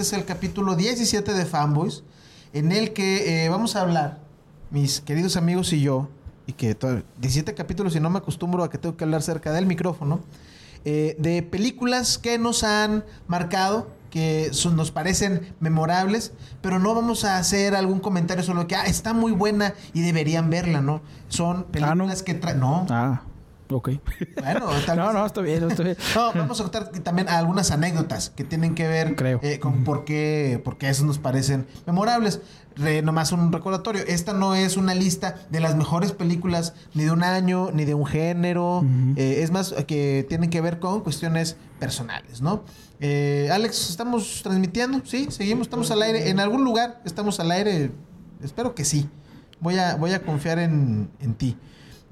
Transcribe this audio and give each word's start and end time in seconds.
Este 0.00 0.16
es 0.16 0.18
el 0.22 0.26
capítulo 0.26 0.76
17 0.76 1.34
de 1.34 1.44
Fanboys, 1.44 2.04
en 2.54 2.72
el 2.72 2.94
que 2.94 3.44
eh, 3.44 3.50
vamos 3.50 3.76
a 3.76 3.82
hablar, 3.82 4.20
mis 4.70 5.02
queridos 5.02 5.36
amigos 5.36 5.74
y 5.74 5.82
yo, 5.82 6.08
y 6.46 6.54
que 6.54 6.74
to- 6.74 7.02
17 7.18 7.52
capítulos 7.52 7.94
y 7.96 8.00
no 8.00 8.08
me 8.08 8.16
acostumbro 8.16 8.64
a 8.64 8.70
que 8.70 8.78
tengo 8.78 8.96
que 8.96 9.04
hablar 9.04 9.20
cerca 9.20 9.52
del 9.52 9.66
micrófono, 9.66 10.20
eh, 10.86 11.16
de 11.18 11.42
películas 11.42 12.16
que 12.16 12.38
nos 12.38 12.64
han 12.64 13.04
marcado, 13.26 13.90
que 14.08 14.48
son- 14.52 14.74
nos 14.74 14.90
parecen 14.90 15.52
memorables, 15.60 16.32
pero 16.62 16.78
no 16.78 16.94
vamos 16.94 17.24
a 17.26 17.36
hacer 17.36 17.74
algún 17.76 18.00
comentario 18.00 18.42
sobre 18.42 18.66
que 18.66 18.76
ah, 18.76 18.86
está 18.86 19.12
muy 19.12 19.32
buena 19.32 19.74
y 19.92 20.00
deberían 20.00 20.48
verla, 20.48 20.80
¿no? 20.80 21.02
Son 21.28 21.64
películas 21.64 22.22
que 22.22 22.32
traen... 22.32 22.60
No, 22.60 22.86
Ah, 22.88 23.20
ok. 23.70 23.90
bueno, 24.40 24.66
tal 24.86 24.96
no, 24.98 25.04
vez- 25.06 25.14
no, 25.14 25.26
está 25.26 25.40
bien, 25.40 25.70
está 25.70 25.82
bien. 25.82 25.96
no, 26.14 26.32
vamos 26.34 26.60
a 26.60 26.64
contar 26.64 26.88
también 27.02 27.28
algunas 27.28 27.70
anécdotas 27.70 28.30
que 28.30 28.44
tienen 28.44 28.74
que 28.74 28.86
ver 28.88 29.16
Creo. 29.16 29.40
eh, 29.42 29.58
con 29.58 29.84
por 29.84 30.04
qué, 30.04 30.60
por 30.64 30.76
qué 30.78 30.88
esos 30.88 31.04
nos 31.04 31.18
parecen 31.18 31.66
memorables. 31.86 32.40
Re- 32.76 33.02
nomás 33.02 33.32
un 33.32 33.52
recordatorio, 33.52 34.02
esta 34.06 34.32
no 34.32 34.54
es 34.54 34.76
una 34.76 34.94
lista 34.94 35.34
de 35.50 35.58
las 35.60 35.74
mejores 35.76 36.12
películas 36.12 36.72
ni 36.94 37.02
de 37.04 37.10
un 37.10 37.22
año, 37.24 37.70
ni 37.72 37.84
de 37.84 37.94
un 37.94 38.06
género. 38.06 38.84
Eh, 39.16 39.40
es 39.42 39.50
más 39.50 39.74
que 39.86 40.24
tienen 40.28 40.50
que 40.50 40.60
ver 40.60 40.78
con 40.78 41.00
cuestiones 41.00 41.56
personales, 41.80 42.40
¿no? 42.40 42.62
Eh, 43.00 43.48
Alex, 43.52 43.90
¿estamos 43.90 44.40
transmitiendo? 44.42 45.00
¿Sí? 45.04 45.26
¿Seguimos? 45.30 45.66
¿Estamos 45.66 45.90
al 45.90 46.00
aire? 46.02 46.30
¿En 46.30 46.38
algún 46.38 46.62
lugar 46.64 47.00
estamos 47.04 47.40
al 47.40 47.50
aire? 47.50 47.90
Espero 48.42 48.74
que 48.74 48.84
sí. 48.84 49.08
Voy 49.58 49.76
a, 49.78 49.96
voy 49.96 50.12
a 50.12 50.22
confiar 50.22 50.58
en, 50.58 51.10
en 51.20 51.34
ti. 51.34 51.56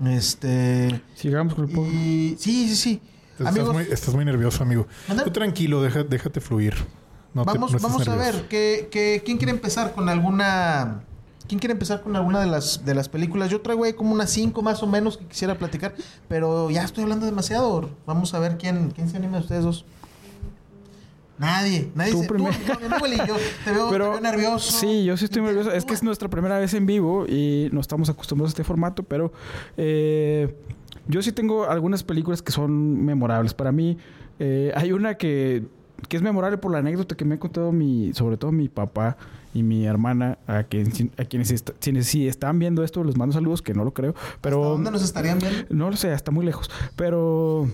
Este... 0.06 1.02
Sigamos 1.14 1.54
con 1.54 1.64
el 1.68 1.70
podcast. 1.74 1.94
Y 1.94 2.36
sí, 2.38 2.68
sí, 2.68 2.76
sí. 2.76 3.02
Estás, 3.32 3.48
Amigos, 3.48 3.72
muy, 3.74 3.82
estás 3.84 4.14
muy 4.14 4.24
nervioso, 4.24 4.62
amigo. 4.62 4.86
Tú 5.24 5.30
tranquilo, 5.30 5.80
deja- 5.82 6.02
déjate 6.04 6.40
fluir. 6.40 6.74
No 7.34 7.44
te- 7.44 7.52
vamos, 7.52 7.72
no 7.72 7.78
vamos 7.78 8.08
a 8.08 8.16
ver, 8.16 8.48
¿qué, 8.48 8.88
qué- 8.90 9.22
quién 9.24 9.38
quiere 9.38 9.52
empezar 9.52 9.92
con 9.92 10.08
alguna... 10.08 11.02
¿Quién 11.46 11.60
quiere 11.60 11.72
empezar 11.72 12.02
con 12.02 12.14
alguna 12.14 12.40
de 12.40 12.46
las, 12.46 12.84
de 12.84 12.94
las 12.94 13.08
películas? 13.08 13.48
Yo 13.48 13.62
traigo 13.62 13.84
ahí 13.84 13.94
como 13.94 14.12
unas 14.12 14.28
cinco 14.28 14.60
más 14.60 14.82
o 14.82 14.86
menos 14.86 15.16
que 15.16 15.24
quisiera 15.24 15.56
platicar, 15.56 15.94
pero 16.28 16.68
ya 16.70 16.84
estoy 16.84 17.04
hablando 17.04 17.24
demasiado. 17.24 17.88
Vamos 18.04 18.34
a 18.34 18.38
ver 18.38 18.58
quién, 18.58 18.90
quién 18.90 19.08
se 19.08 19.16
anima 19.16 19.38
de 19.38 19.44
ustedes 19.44 19.64
dos. 19.64 19.86
Nadie, 21.38 21.90
nadie 21.94 22.12
Tú 22.12 22.22
se... 22.22 22.28
primero. 22.28 22.52
no, 22.82 22.88
no, 22.88 22.96
Willy, 23.02 23.16
yo 23.26 23.36
te 23.64 23.70
veo, 23.72 23.90
te 23.90 23.98
veo 23.98 24.20
nervioso. 24.20 24.72
Sí, 24.72 25.04
yo 25.04 25.16
sí 25.16 25.26
estoy 25.26 25.42
nervioso. 25.42 25.70
Es 25.72 25.84
que 25.84 25.94
es 25.94 26.02
nuestra 26.02 26.28
primera 26.28 26.58
vez 26.58 26.74
en 26.74 26.84
vivo 26.86 27.26
y 27.28 27.68
no 27.72 27.80
estamos 27.80 28.08
acostumbrados 28.08 28.50
a 28.50 28.52
este 28.54 28.64
formato, 28.64 29.02
pero 29.04 29.32
eh, 29.76 30.54
yo 31.06 31.22
sí 31.22 31.32
tengo 31.32 31.68
algunas 31.70 32.02
películas 32.02 32.42
que 32.42 32.52
son 32.52 33.04
memorables. 33.04 33.54
Para 33.54 33.72
mí, 33.72 33.96
eh, 34.40 34.72
hay 34.74 34.92
una 34.92 35.14
que, 35.16 35.64
que 36.08 36.16
es 36.16 36.22
memorable 36.22 36.58
por 36.58 36.72
la 36.72 36.78
anécdota 36.78 37.16
que 37.16 37.24
me 37.24 37.36
ha 37.36 37.38
contado 37.38 37.70
mi, 37.72 38.12
sobre 38.14 38.36
todo 38.36 38.50
mi 38.52 38.68
papá 38.68 39.16
y 39.54 39.62
mi 39.62 39.86
hermana, 39.86 40.38
a, 40.46 40.64
quien- 40.64 41.10
a 41.16 41.24
quienes, 41.24 41.50
est- 41.50 41.70
quienes 41.80 42.06
sí 42.06 42.28
están 42.28 42.58
viendo 42.58 42.84
esto, 42.84 43.02
les 43.04 43.16
mando 43.16 43.32
saludos, 43.32 43.62
que 43.62 43.72
no 43.74 43.82
lo 43.84 43.94
creo, 43.94 44.14
pero... 44.40 44.58
¿Hasta 44.60 44.68
dónde 44.72 44.90
nos 44.90 45.02
estarían 45.02 45.38
viendo? 45.38 45.58
No 45.70 45.88
lo 45.90 45.96
sé, 45.96 46.12
está 46.12 46.30
muy 46.30 46.44
lejos. 46.44 46.70
Pero 46.96 47.66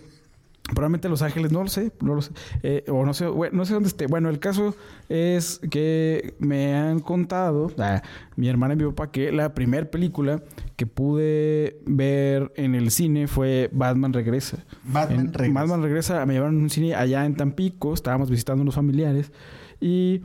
probablemente 0.73 1.09
Los 1.09 1.21
Ángeles, 1.23 1.53
no 1.53 1.63
lo 1.63 1.69
sé, 1.69 1.93
no 2.01 2.15
lo 2.15 2.23
sé. 2.23 2.33
Eh, 2.63 2.85
o 2.89 3.05
no 3.05 3.13
sé, 3.13 3.27
bueno, 3.27 3.57
no 3.59 3.65
sé 3.67 3.75
dónde 3.75 3.89
esté. 3.89 4.07
Bueno, 4.07 4.31
el 4.31 4.39
caso 4.39 4.75
es 5.09 5.61
que 5.71 6.35
me 6.39 6.75
han 6.75 7.01
contado, 7.01 7.71
ah, 7.79 8.03
mi 8.37 8.49
hermana 8.49 8.75
y 8.75 8.79
mi 8.79 8.85
papá, 8.87 9.11
que 9.11 9.31
la 9.31 9.53
primera 9.55 9.91
película 9.91 10.43
que 10.77 10.87
pude 10.87 11.81
ver 11.87 12.51
en 12.57 12.75
el 12.75 12.91
cine 12.91 13.27
fue 13.29 13.69
Batman 13.73 14.13
Regresa. 14.13 14.59
Batman 14.85 15.21
En- 15.27 15.33
Regresa. 15.35 15.53
Batman 15.61 15.83
Regresa, 15.83 16.27
me 16.27 16.35
llevaron 16.35 16.57
a 16.57 16.63
un 16.63 16.71
cine 16.71 16.95
allá 16.95 17.27
en 17.27 17.35
Tampico, 17.37 17.93
estábamos 17.93 18.31
visitando 18.31 18.63
unos 18.63 18.75
familiares 18.75 19.33
y 19.81 20.23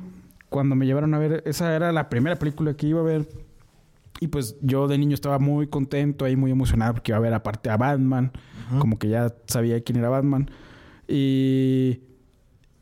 cuando 0.49 0.75
me 0.75 0.85
llevaron 0.85 1.13
a 1.13 1.19
ver, 1.19 1.43
esa 1.45 1.75
era 1.75 1.91
la 1.91 2.09
primera 2.09 2.37
película 2.37 2.73
que 2.73 2.87
iba 2.87 3.01
a 3.01 3.03
ver. 3.03 3.27
Y 4.21 4.27
pues 4.27 4.57
yo 4.61 4.87
de 4.87 4.97
niño 4.97 5.13
estaba 5.13 5.39
muy 5.39 5.67
contento 5.67 6.25
ahí, 6.25 6.35
muy 6.35 6.51
emocionado 6.51 6.93
porque 6.95 7.11
iba 7.11 7.17
a 7.17 7.21
ver 7.21 7.33
aparte 7.33 7.69
a 7.69 7.77
Batman. 7.77 8.31
Como 8.79 8.99
que 8.99 9.07
ya 9.09 9.33
sabía 9.47 9.81
quién 9.81 9.97
era 9.99 10.09
Batman. 10.09 10.49
Y, 11.07 12.01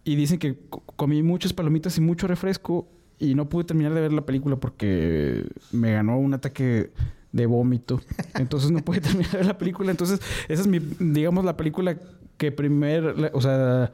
y 0.04 0.16
dicen 0.16 0.40
que 0.40 0.58
co- 0.70 0.82
comí 0.96 1.24
muchas 1.24 1.54
palomitas 1.54 1.98
y 1.98 2.02
mucho 2.02 2.28
refresco 2.28 2.88
y 3.20 3.36
no 3.36 3.50
pude 3.50 3.64
terminar 3.64 3.94
de 3.94 4.02
ver 4.02 4.14
la 4.14 4.26
película 4.26 4.58
porque 4.58 5.48
me 5.72 5.94
ganó 5.94 6.20
un 6.20 6.34
ataque 6.34 6.92
de 7.32 7.46
vómito. 7.46 8.02
Entonces 8.36 8.72
no 8.72 8.80
pude 8.80 9.00
terminar 9.02 9.32
de 9.32 9.38
ver 9.38 9.46
la 9.48 9.58
película. 9.58 9.92
Entonces 9.92 10.20
esa 10.50 10.62
es 10.62 10.68
mi, 10.68 10.80
digamos, 10.80 11.46
la 11.46 11.56
película 11.56 11.98
que 12.38 12.52
primer, 12.52 13.32
o 13.34 13.42
sea, 13.42 13.92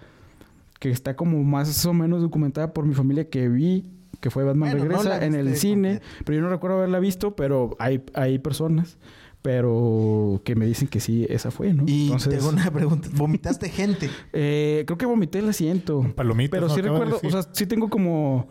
que 0.79 0.89
está 0.89 1.15
como 1.15 1.43
más 1.43 1.85
o 1.85 1.93
menos 1.93 2.21
documentada 2.21 2.73
por 2.73 2.85
mi 2.85 2.93
familia 2.95 3.29
que 3.29 3.47
vi, 3.49 3.85
que 4.23 4.31
fue 4.31 4.45
Batman 4.45 4.71
Bueno, 4.71 4.85
Regresa 4.85 5.25
en 5.25 5.35
el 5.35 5.57
cine. 5.57 6.01
Pero 6.23 6.37
yo 6.37 6.41
no 6.41 6.49
recuerdo 6.49 6.77
haberla 6.77 6.99
visto, 6.99 7.35
pero 7.35 7.75
hay, 7.77 8.01
hay 8.13 8.39
personas, 8.39 8.97
pero 9.41 10.41
que 10.45 10.55
me 10.55 10.65
dicen 10.65 10.87
que 10.87 11.01
sí, 11.01 11.27
esa 11.29 11.51
fue, 11.51 11.73
¿no? 11.73 11.83
Y 11.85 12.05
Entonces, 12.05 12.37
tengo 12.37 12.47
una 12.47 12.71
pregunta. 12.71 13.09
¿Vomitaste 13.11 13.67
gente? 13.67 14.09
eh, 14.33 14.85
creo 14.87 14.97
que 14.97 15.05
vomité 15.05 15.39
el 15.39 15.49
asiento. 15.49 16.09
Palomitas, 16.15 16.51
Pero 16.51 16.69
sí 16.69 16.81
de 16.81 16.89
recuerdo, 16.89 17.19
o 17.21 17.29
sea, 17.29 17.43
sí 17.51 17.67
tengo 17.67 17.89
como... 17.89 18.47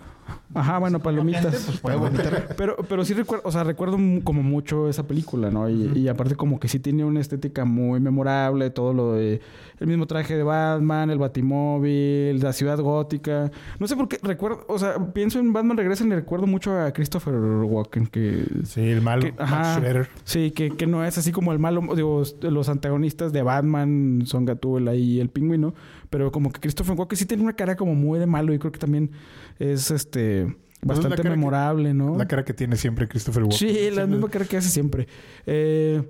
Ajá, 0.54 0.78
bueno, 0.78 0.98
Gente, 0.98 1.04
palomitas. 1.04 1.62
pues 1.66 1.81
puede 1.81 1.97
vomitar. 1.97 2.48
Pero, 2.56 2.76
pero 2.88 3.04
sí 3.04 3.15
recuerdo, 3.15 3.48
o 3.48 3.53
sea, 3.53 3.65
recuerdo 3.65 3.97
como 4.25 4.43
mucho 4.43 4.88
esa 4.88 5.06
película, 5.06 5.50
¿no? 5.50 5.69
Y, 5.70 5.91
y 5.98 6.09
aparte 6.09 6.34
como 6.34 6.60
que 6.60 6.69
sí 6.69 6.78
tiene 6.78 7.04
una 7.04 7.20
estética 7.20 7.65
muy 7.65 8.00
memorable, 8.00 8.71
todo 8.71 8.92
lo 8.92 9.12
de 9.15 9.41
el 9.81 9.87
mismo 9.87 10.06
traje 10.06 10.37
de 10.37 10.42
Batman, 10.42 11.10
el 11.10 11.19
Batimóvil, 11.19 12.38
la 12.41 12.53
ciudad 12.53 12.78
gótica. 12.78 13.50
No 13.78 13.87
sé 13.87 13.97
por 13.97 14.09
qué 14.09 14.19
recuerdo, 14.22 14.65
o 14.69 14.78
sea, 14.78 15.12
pienso 15.12 15.38
en 15.38 15.53
Batman 15.53 15.76
Regresa 15.76 16.04
y 16.04 16.09
le 16.09 16.16
recuerdo 16.16 16.47
mucho 16.47 16.78
a 16.78 16.92
Christopher 16.92 17.34
Walken, 17.34 18.06
que 18.06 18.44
Sí, 18.65 18.81
el 18.82 19.03
malo. 19.03 19.22
que- 19.22 19.34
ajá. 19.38 19.81
Sí, 20.25 20.50
que, 20.50 20.71
que 20.71 20.87
no 20.87 21.04
es 21.04 21.19
así 21.19 21.32
como 21.32 21.53
el 21.53 21.59
malo, 21.59 21.82
digo, 21.97 22.22
los 22.42 22.69
antagonistas 22.69 23.32
de 23.32 23.42
Batman 23.42 24.22
son 24.26 24.44
Gatúbela 24.44 24.94
y 24.94 25.21
el 25.21 25.28
pingüino, 25.31 25.75
pero 26.12 26.30
como 26.30 26.52
que 26.52 26.60
Christopher 26.60 26.94
Walken 26.96 27.16
sí 27.18 27.26
tiene 27.26 27.42
una 27.42 27.54
cara 27.54 27.74
como 27.74 27.94
muy 27.96 28.20
de 28.20 28.26
malo 28.26 28.52
y 28.54 28.58
creo 28.60 28.70
que 28.70 28.78
también 28.78 29.10
es 29.58 29.90
este 29.90 30.44
Pues 30.80 30.98
es 30.98 31.04
bastante 31.04 31.22
que- 31.22 31.30
memorable, 31.30 31.94
¿no? 31.94 32.16
La 32.16 32.28
cara 32.28 32.44
que 32.44 32.52
tiene 32.52 32.76
siempre 32.76 33.08
Christopher 33.08 33.42
Walken. 33.44 33.58
Sí, 33.58 33.90
la 33.90 34.06
misma 34.06 34.28
cara 34.28 34.44
que 34.44 34.56
hace 34.58 34.68
siempre. 34.68 35.08
Eh, 35.46 36.02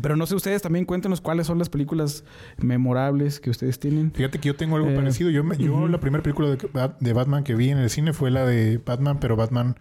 pero 0.00 0.16
no 0.16 0.24
sé, 0.26 0.34
ustedes 0.34 0.62
también 0.62 0.84
cuéntenos 0.84 1.20
cuáles 1.20 1.46
son 1.46 1.58
las 1.58 1.68
películas 1.68 2.24
memorables 2.58 3.40
que 3.40 3.50
ustedes 3.50 3.78
tienen. 3.78 4.10
Fíjate 4.12 4.38
que 4.38 4.48
yo 4.48 4.56
tengo 4.56 4.76
algo 4.76 4.88
Eh, 4.88 4.94
parecido. 4.94 5.30
Yo, 5.30 5.44
me- 5.44 5.56
yo 5.58 5.88
la 5.88 5.98
primera 6.00 6.22
película 6.22 6.48
de, 6.48 6.56
Bat- 6.72 6.98
de 6.98 7.12
Batman 7.12 7.44
que 7.44 7.54
vi 7.54 7.70
en 7.70 7.78
el 7.78 7.90
cine 7.90 8.12
fue 8.12 8.30
la 8.30 8.46
de 8.46 8.78
Batman, 8.84 9.18
pero 9.20 9.36
Batman 9.36 9.76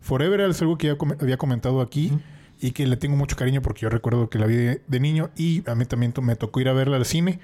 Forever 0.00 0.40
es 0.40 0.60
algo 0.62 0.78
que 0.78 0.88
ya 0.88 0.96
com- 0.96 1.14
había 1.20 1.36
comentado 1.36 1.80
aquí 1.80 2.12
y 2.60 2.72
que 2.72 2.86
le 2.86 2.96
tengo 2.96 3.16
mucho 3.16 3.36
cariño 3.36 3.62
porque 3.62 3.80
yo 3.82 3.88
recuerdo 3.88 4.28
que 4.30 4.38
la 4.38 4.46
vi 4.46 4.56
de, 4.56 4.82
de 4.86 5.00
niño 5.00 5.30
y 5.36 5.68
a 5.68 5.74
mí 5.74 5.84
también 5.84 6.12
me 6.22 6.34
tocó 6.36 6.60
ir 6.60 6.68
a 6.68 6.72
verla 6.72 6.96
al 6.96 7.04
cine. 7.04 7.38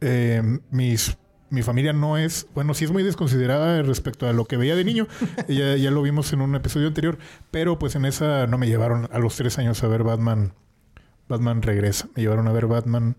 Eh, 0.00 0.42
mis, 0.70 1.16
mi 1.50 1.62
familia 1.62 1.92
no 1.92 2.16
es, 2.16 2.46
bueno, 2.54 2.74
sí 2.74 2.84
es 2.84 2.90
muy 2.92 3.02
desconsiderada 3.02 3.82
respecto 3.82 4.28
a 4.28 4.32
lo 4.32 4.44
que 4.44 4.56
veía 4.56 4.76
de 4.76 4.84
niño. 4.84 5.06
ya, 5.48 5.76
ya 5.76 5.90
lo 5.90 6.02
vimos 6.02 6.32
en 6.32 6.40
un 6.40 6.54
episodio 6.54 6.88
anterior, 6.88 7.18
pero 7.50 7.78
pues 7.78 7.94
en 7.96 8.04
esa 8.04 8.46
no 8.46 8.56
me 8.58 8.66
llevaron 8.68 9.08
a 9.12 9.18
los 9.18 9.36
tres 9.36 9.58
años 9.58 9.82
a 9.82 9.88
ver 9.88 10.02
Batman. 10.04 10.52
Batman 11.28 11.62
regresa. 11.62 12.08
Me 12.16 12.22
llevaron 12.22 12.48
a 12.48 12.52
ver 12.52 12.66
Batman 12.66 13.14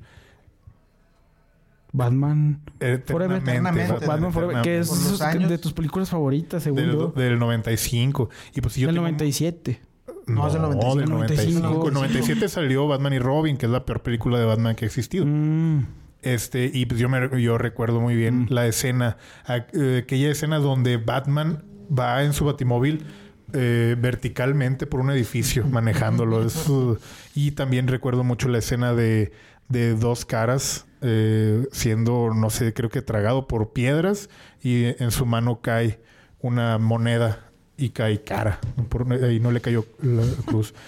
Batman 1.94 2.62
Forever. 3.06 3.38
Eternamente. 3.42 4.06
Batman 4.06 4.31
Forever, 4.31 4.62
que 4.62 4.80
es 4.80 4.88
sus- 4.88 5.19
de 5.19 5.58
tus 5.58 5.74
películas 5.74 6.09
favoritas, 6.09 6.63
según 6.63 6.78
Del, 6.81 6.92
yo. 6.94 7.08
del 7.16 7.38
95. 7.38 8.30
Y 8.56 8.62
pues 8.62 8.74
si 8.75 8.81
yo 8.81 8.88
Del 8.88 8.96
tengo- 8.96 9.03
97. 9.08 9.81
No, 10.28 10.48
es 10.48 10.53
del 10.53 10.62
95. 10.62 11.00
del 11.00 11.09
95. 11.09 11.59
95. 11.62 11.88
En 11.88 11.94
97 11.94 12.48
salió 12.50 12.88
Batman 12.88 13.13
y 13.13 13.19
Robin, 13.19 13.58
que 13.58 13.66
es 13.66 13.72
la 13.72 13.86
peor 13.86 14.01
película 14.01 14.39
de 14.39 14.45
Batman 14.45 14.75
que 14.75 14.86
ha 14.86 14.88
existido. 14.88 15.25
Mm. 15.25 15.86
Este, 16.21 16.69
y 16.73 16.85
pues 16.85 17.00
yo, 17.00 17.09
me, 17.09 17.41
yo 17.41 17.57
recuerdo 17.57 18.00
muy 18.00 18.15
bien 18.15 18.44
Mm. 18.44 18.47
la 18.50 18.68
escena, 18.68 19.18
eh, 19.47 20.01
aquella 20.03 20.29
escena 20.31 20.59
donde 20.59 20.97
Batman 20.97 21.63
va 21.97 22.23
en 22.23 22.33
su 22.33 22.45
batimóvil 22.45 23.06
eh, 23.53 23.95
verticalmente 24.00 24.88
por 24.88 25.00
un 25.00 25.12
edificio 25.12 25.65
manejándolo. 25.68 26.45
Es, 26.45 26.69
uh, 26.69 26.97
y 27.35 27.51
también 27.51 27.88
recuerdo 27.88 28.23
mucho 28.23 28.47
la 28.50 28.59
escena 28.59 28.94
de, 28.94 29.31
de 29.68 29.95
dos 29.95 30.25
caras 30.25 30.85
eh, 31.01 31.65
siendo, 31.71 32.31
no 32.33 32.50
sé, 32.50 32.74
creo 32.74 32.89
que 32.89 33.01
tragado 33.01 33.47
por 33.47 33.74
piedras 33.74 34.29
y 34.62 34.85
en 35.03 35.09
su 35.12 35.25
mano 35.25 35.62
cae 35.62 36.00
una 36.39 36.77
moneda 36.77 37.50
y 37.77 37.89
cae 37.89 38.21
cara. 38.24 38.59
Por, 38.89 39.07
y 39.31 39.39
no 39.39 39.51
le 39.51 39.59
cayó 39.62 39.85
la 40.01 40.24
cruz. 40.45 40.74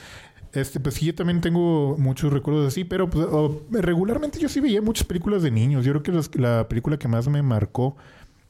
Este, 0.54 0.80
pues 0.80 0.96
sí, 0.96 1.06
yo 1.08 1.16
también 1.16 1.42
tengo 1.42 1.96
muchos 1.98 2.32
recuerdos 2.32 2.68
así, 2.68 2.84
pero 2.84 3.10
pues, 3.10 3.26
oh, 3.32 3.62
regularmente 3.72 4.40
yo 4.40 4.48
sí 4.50 4.60
veía 4.60 4.82
muchas 4.82 5.06
películas 5.08 5.42
de 5.44 5.50
niños. 5.52 5.84
Yo 5.84 5.92
creo 6.00 6.04
que 6.30 6.40
la 6.40 6.68
película 6.70 6.98
que 6.98 7.08
más 7.08 7.28
me 7.28 7.42
marcó 7.42 7.96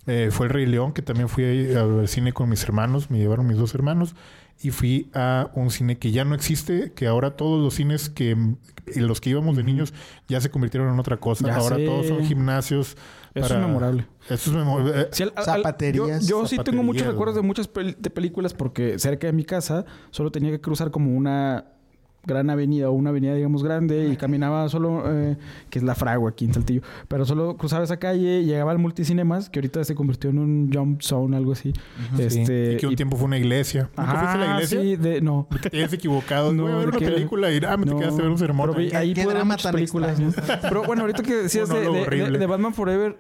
Eh, 0.06 0.32
fue 0.34 0.48
El 0.48 0.52
Rey 0.52 0.66
León, 0.66 0.92
que 0.92 1.02
también 1.02 1.30
fui 1.30 1.46
al 1.78 2.10
cine 2.10 2.34
con 2.34 2.50
mis 2.50 2.62
hermanos, 2.64 3.10
me 3.10 3.20
llevaron 3.20 3.48
mis 3.48 3.56
dos 3.56 3.74
hermanos. 3.74 4.16
Y 4.62 4.72
fui 4.72 5.10
a 5.14 5.50
un 5.56 5.72
cine 5.72 5.98
que 5.98 6.12
ya 6.12 6.26
no 6.26 6.36
existe, 6.36 6.92
que 6.94 7.08
ahora 7.08 7.38
todos 7.38 7.64
los 7.64 7.74
cines 7.76 8.10
que 8.10 8.32
en 8.32 8.58
los 9.08 9.22
que 9.22 9.30
íbamos 9.30 9.56
de 9.56 9.64
niños 9.64 9.94
ya 10.28 10.42
se 10.42 10.50
convirtieron 10.52 10.94
en 10.94 11.00
otra 11.00 11.16
cosa. 11.22 11.48
Ya 11.48 11.56
ahora 11.56 11.78
sé. 11.78 11.86
todos 11.86 12.08
son 12.08 12.26
gimnasios. 12.26 12.98
Eso 13.34 13.48
para- 13.48 13.62
es 13.62 13.66
memorable. 13.68 14.06
Eso 14.30 14.50
es 14.52 14.58
memorable. 14.58 15.02
Eh, 15.04 15.08
Sí, 15.14 15.24
al- 15.24 15.34
al- 15.38 15.46
Zapaterías. 15.46 16.28
Yo, 16.28 16.42
yo 16.42 16.48
sí 16.48 16.58
tengo 16.66 16.84
muchos 16.84 17.08
recuerdos 17.08 17.36
de 17.38 17.42
muchas 17.42 17.72
pel- 17.74 17.96
de 17.98 18.10
películas 18.10 18.54
porque 18.54 19.00
cerca 19.00 19.28
de 19.28 19.32
mi 19.34 19.46
casa 19.46 19.86
solo 20.12 20.34
tenía 20.34 20.52
que 20.52 20.60
cruzar 20.60 20.92
como 20.92 21.16
una 21.16 21.64
gran 22.26 22.50
avenida 22.50 22.90
o 22.90 22.94
una 22.94 23.10
avenida, 23.10 23.34
digamos, 23.36 23.64
grande 23.64 24.08
y 24.08 24.16
caminaba 24.16 24.70
solo, 24.70 25.04
eh, 25.08 25.36
que 25.70 25.80
es 25.80 25.84
la 25.84 25.94
Fragua 25.96 26.30
aquí 26.30 26.46
en 26.46 26.54
Saltillo, 26.54 26.82
pero 27.08 27.26
solo 27.26 27.58
cruzaba 27.58 27.84
esa 27.84 27.98
calle 27.98 28.40
y 28.42 28.46
llegaba 28.46 28.72
al 28.72 28.80
Multicinemas, 28.80 29.50
que 29.50 29.60
ahorita 29.60 29.84
se 29.84 29.94
convirtió 29.96 30.30
en 30.30 30.40
un 30.40 30.72
jump 30.74 31.02
zone, 31.02 31.36
algo 31.36 31.52
así. 31.52 31.74
sí. 32.18 32.22
Este, 32.24 32.74
y 32.74 32.78
que 32.78 32.88
un 32.88 32.94
y- 32.94 32.96
tiempo 32.96 33.18
fue 33.18 33.26
una 33.26 33.38
iglesia. 33.38 33.90
¿Nunca 33.98 34.16
fuiste 34.16 34.28
a 34.30 34.38
la 34.38 34.44
Ah, 34.52 34.56
iglesia? 34.56 34.82
Sí, 34.82 34.96
de, 34.96 35.22
no. 35.22 35.48
Que 35.62 35.70
te 35.70 35.78
hayas 35.78 35.94
equivocado. 35.94 36.54
No, 36.54 36.64
Voy 36.64 36.72
a 36.72 36.76
ver 36.76 36.86
¿de 36.86 36.90
una 36.92 37.00
qué? 37.00 37.06
película 37.12 37.52
y 37.52 37.60
ah, 37.68 37.78
me 37.78 37.86
te 37.86 37.92
No, 37.92 38.00
quedaste 38.00 38.22
a 38.22 38.24
ver 38.24 38.32
un 38.32 38.38
sermón. 38.38 38.72
pero 38.76 38.98
ahí 39.00 39.14
qué 39.14 39.24
pude 39.24 39.26
ver 39.34 39.36
drama 39.36 39.54
muchas 39.56 39.64
tan 39.64 39.74
películas. 39.74 40.20
¿no? 40.20 40.32
Pero 40.62 40.84
bueno, 40.84 41.02
ahorita 41.02 41.24
que 41.24 41.34
decías 41.36 41.68
de, 41.70 41.76
Monólogo 41.76 42.06
de- 42.10 42.32
de- 42.32 42.38
de 42.40 42.46
Batman 42.46 42.74
Forever, 42.74 43.18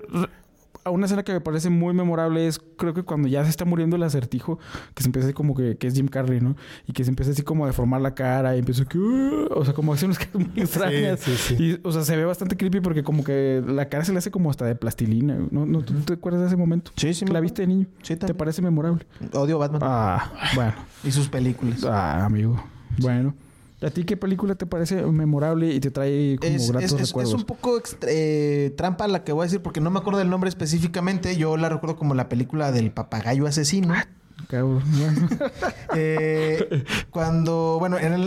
una 0.91 1.06
escena 1.06 1.24
que 1.24 1.33
me 1.33 1.41
parece 1.41 1.69
muy 1.69 1.94
memorable 1.94 2.47
es, 2.47 2.59
creo 2.77 2.94
que 2.94 3.03
cuando 3.03 3.27
ya 3.27 3.44
se 3.44 3.50
está 3.50 3.65
muriendo 3.65 3.95
el 3.95 4.03
acertijo, 4.03 4.59
que 4.94 5.03
se 5.03 5.07
empieza 5.09 5.27
así 5.27 5.33
como 5.33 5.56
que, 5.56 5.77
que 5.77 5.88
es 5.88 5.94
Jim 5.94 6.07
Carrey, 6.07 6.41
¿no? 6.41 6.56
Y 6.88 6.94
que 6.94 7.03
se 7.03 7.09
empieza 7.09 7.31
así 7.31 7.41
como 7.44 7.63
a 7.63 7.68
deformar 7.68 8.01
la 8.01 8.13
cara 8.15 8.56
y 8.56 8.59
empieza 8.59 8.85
que... 8.85 8.97
"Uh", 8.97 9.47
o 9.51 9.63
sea, 9.65 9.74
como 9.74 9.94
hace 9.94 10.06
unas 10.06 10.18
caras 10.19 10.35
muy 10.35 10.51
extrañas. 10.62 11.19
sí, 11.19 11.35
sí. 11.38 11.56
Y, 11.59 11.80
o 11.83 11.91
sea, 11.91 12.03
se 12.03 12.15
ve 12.18 12.25
bastante 12.25 12.57
creepy 12.57 12.80
porque 12.81 13.03
como 13.03 13.24
que 13.24 13.63
la 13.65 13.89
cara 13.89 14.03
se 14.06 14.12
le 14.12 14.18
hace 14.18 14.31
como 14.31 14.50
hasta 14.50 14.65
de 14.65 14.75
plastilina. 14.75 15.38
¿No, 15.51 15.65
no 15.65 15.81
¿tú 15.83 15.94
te 16.01 16.13
acuerdas 16.13 16.41
de 16.41 16.47
ese 16.47 16.57
momento? 16.57 16.91
Sí, 16.97 17.13
sí. 17.13 17.25
¿La 17.25 17.39
viste 17.39 17.62
de 17.62 17.68
niño? 17.68 17.85
Sí, 18.01 18.13
¿Te 18.13 18.18
también. 18.18 18.38
parece 18.38 18.62
memorable? 18.62 19.06
Odio 19.33 19.57
Batman. 19.59 19.81
Ah, 19.83 20.31
bueno. 20.56 20.74
Y 21.03 21.12
sus 21.12 21.27
películas. 21.27 21.83
Ah, 21.83 22.25
amigo. 22.25 22.63
Bueno. 23.00 23.33
¿A 23.85 23.89
ti 23.89 24.03
qué 24.06 24.15
película 24.18 24.56
te 24.56 24.65
parece 24.65 25.01
memorable 25.03 25.74
y 25.74 25.80
te 25.80 25.91
trae 25.91 26.38
como 26.39 26.53
Es, 26.53 26.71
gratos 26.71 26.94
es- 26.94 27.00
es- 27.01 27.07
recuerdos? 27.09 27.33
es 27.33 27.39
un 27.39 27.45
poco 27.45 27.77
extra- 27.77 28.09
eh, 28.12 28.74
trampa 28.77 29.07
la 29.07 29.24
que 29.24 29.31
voy 29.31 29.44
a 29.44 29.45
decir 29.45 29.62
porque 29.62 29.81
no 29.81 29.89
me 29.91 30.00
acuerdo 30.00 30.19
del 30.19 30.30
nombre 30.30 30.47
específicamente. 30.50 31.35
Yo 31.38 31.57
la 31.57 31.69
recuerdo 31.69 31.95
como 31.97 32.13
la 32.15 32.30
película 32.30 32.71
del 32.71 32.91
papagayo 32.91 33.45
asesino. 33.47 33.94
Bueno. 34.50 34.81
Eh, 35.95 36.83
cuando, 37.12 37.77
bueno, 37.80 37.97
en, 38.00 38.25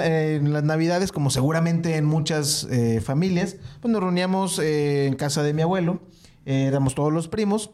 las 0.52 0.62
navidades, 0.62 1.10
como 1.10 1.30
seguramente 1.30 1.96
en 1.96 2.04
muchas 2.04 2.66
eh, 2.70 3.00
familias, 3.00 3.56
pues 3.80 3.90
nos 3.92 4.00
reuníamos 4.00 4.58
eh, 4.60 5.06
en 5.06 5.14
casa 5.16 5.42
de 5.42 5.52
mi 5.52 5.62
abuelo. 5.62 6.00
Éramos 6.44 6.94
todos 6.94 7.12
los 7.12 7.26
primos. 7.28 7.70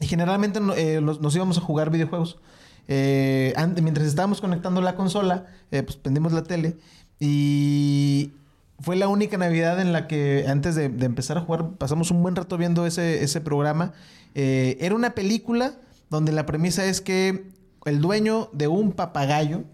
Y 0.00 0.06
generalmente 0.06 0.60
no- 0.60 0.74
nos, 1.00 1.20
nos 1.20 1.34
íbamos 1.34 1.58
a 1.58 1.60
jugar 1.60 1.90
videojuegos. 1.90 2.38
Mientras 2.86 4.06
estábamos 4.06 4.40
conectando 4.40 4.80
la 4.80 4.94
consola, 4.94 5.46
pues 5.70 5.96
prendimos 5.96 6.32
la 6.32 6.44
tele. 6.44 6.76
Y 7.18 8.32
fue 8.80 8.96
la 8.96 9.08
única 9.08 9.36
Navidad 9.38 9.80
en 9.80 9.92
la 9.92 10.06
que 10.06 10.44
antes 10.48 10.74
de, 10.74 10.88
de 10.88 11.06
empezar 11.06 11.38
a 11.38 11.40
jugar 11.40 11.70
pasamos 11.78 12.10
un 12.10 12.22
buen 12.22 12.36
rato 12.36 12.56
viendo 12.58 12.86
ese, 12.86 13.22
ese 13.24 13.40
programa. 13.40 13.92
Eh, 14.34 14.76
era 14.80 14.94
una 14.94 15.10
película 15.14 15.72
donde 16.10 16.32
la 16.32 16.46
premisa 16.46 16.84
es 16.84 17.00
que 17.00 17.46
el 17.84 18.00
dueño 18.00 18.50
de 18.52 18.68
un 18.68 18.92
papagayo 18.92 19.64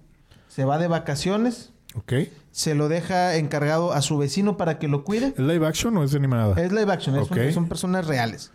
se 0.49 0.65
va 0.65 0.79
de 0.79 0.87
vacaciones, 0.87 1.73
Ok. 1.95 2.13
se 2.53 2.75
lo 2.75 2.89
deja 2.89 3.37
encargado 3.37 3.93
a 3.93 4.03
su 4.03 4.19
vecino 4.19 4.57
para 4.57 4.79
que 4.79 4.87
lo 4.89 5.03
cuide. 5.05 5.29
¿Es 5.29 5.39
live 5.39 5.67
action 5.67 5.97
o 5.97 6.05
es 6.05 6.15
animada? 6.15 6.61
Es 6.63 6.71
live 6.73 6.93
action, 6.93 7.17
es 7.17 7.31
un- 7.31 7.39
Ok. 7.39 7.51
son 7.53 7.69
personas 7.69 8.07
reales. 8.07 8.51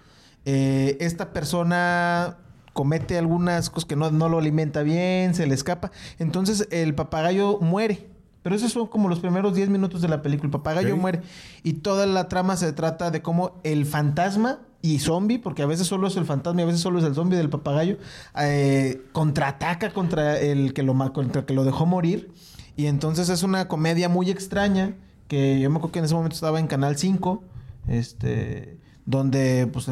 Eh, 0.45 0.95
esta 1.01 1.33
persona 1.33 2.37
comete 2.73 3.17
algunas 3.17 3.69
cosas 3.69 3.85
que 3.87 3.95
no, 3.95 4.11
no 4.11 4.29
lo 4.29 4.37
alimenta 4.37 4.81
bien, 4.83 5.33
se 5.35 5.45
le 5.45 5.55
escapa. 5.55 5.91
Entonces 6.19 6.67
el 6.71 6.95
papagayo 6.95 7.59
muere. 7.59 8.07
Pero 8.47 8.55
esos 8.55 8.71
son 8.71 8.87
como 8.87 9.09
los 9.09 9.19
primeros 9.19 9.53
10 9.53 9.67
minutos 9.67 10.01
de 10.01 10.07
la 10.07 10.21
película. 10.21 10.47
El 10.47 10.51
papagayo 10.51 10.95
muere. 10.95 11.19
Y 11.63 11.73
toda 11.73 12.05
la 12.05 12.29
trama 12.29 12.55
se 12.55 12.71
trata 12.71 13.11
de 13.11 13.21
cómo 13.21 13.59
el 13.65 13.85
fantasma 13.85 14.59
y 14.81 14.99
zombie, 14.99 15.37
porque 15.37 15.63
a 15.63 15.65
veces 15.65 15.85
solo 15.85 16.07
es 16.07 16.15
el 16.15 16.23
fantasma 16.23 16.61
y 16.61 16.63
a 16.63 16.67
veces 16.67 16.79
solo 16.79 16.99
es 16.99 17.03
el 17.03 17.13
zombie 17.13 17.35
del 17.35 17.49
papagayo, 17.49 17.97
eh, 18.39 19.01
contraataca 19.11 19.91
contra 19.91 20.39
el 20.39 20.73
que 20.73 20.81
lo, 20.81 20.93
contra 21.11 21.41
el 21.41 21.45
que 21.45 21.53
lo 21.53 21.65
dejó 21.65 21.85
morir. 21.85 22.31
Y 22.77 22.85
entonces 22.85 23.27
es 23.27 23.43
una 23.43 23.67
comedia 23.67 24.07
muy 24.07 24.29
extraña 24.29 24.95
que 25.27 25.59
yo 25.59 25.69
me 25.69 25.75
acuerdo 25.75 25.91
que 25.91 25.99
en 25.99 26.05
ese 26.05 26.15
momento 26.15 26.35
estaba 26.35 26.61
en 26.61 26.67
Canal 26.67 26.97
5, 26.97 27.43
este, 27.89 28.77
donde 29.05 29.67
pues 29.73 29.89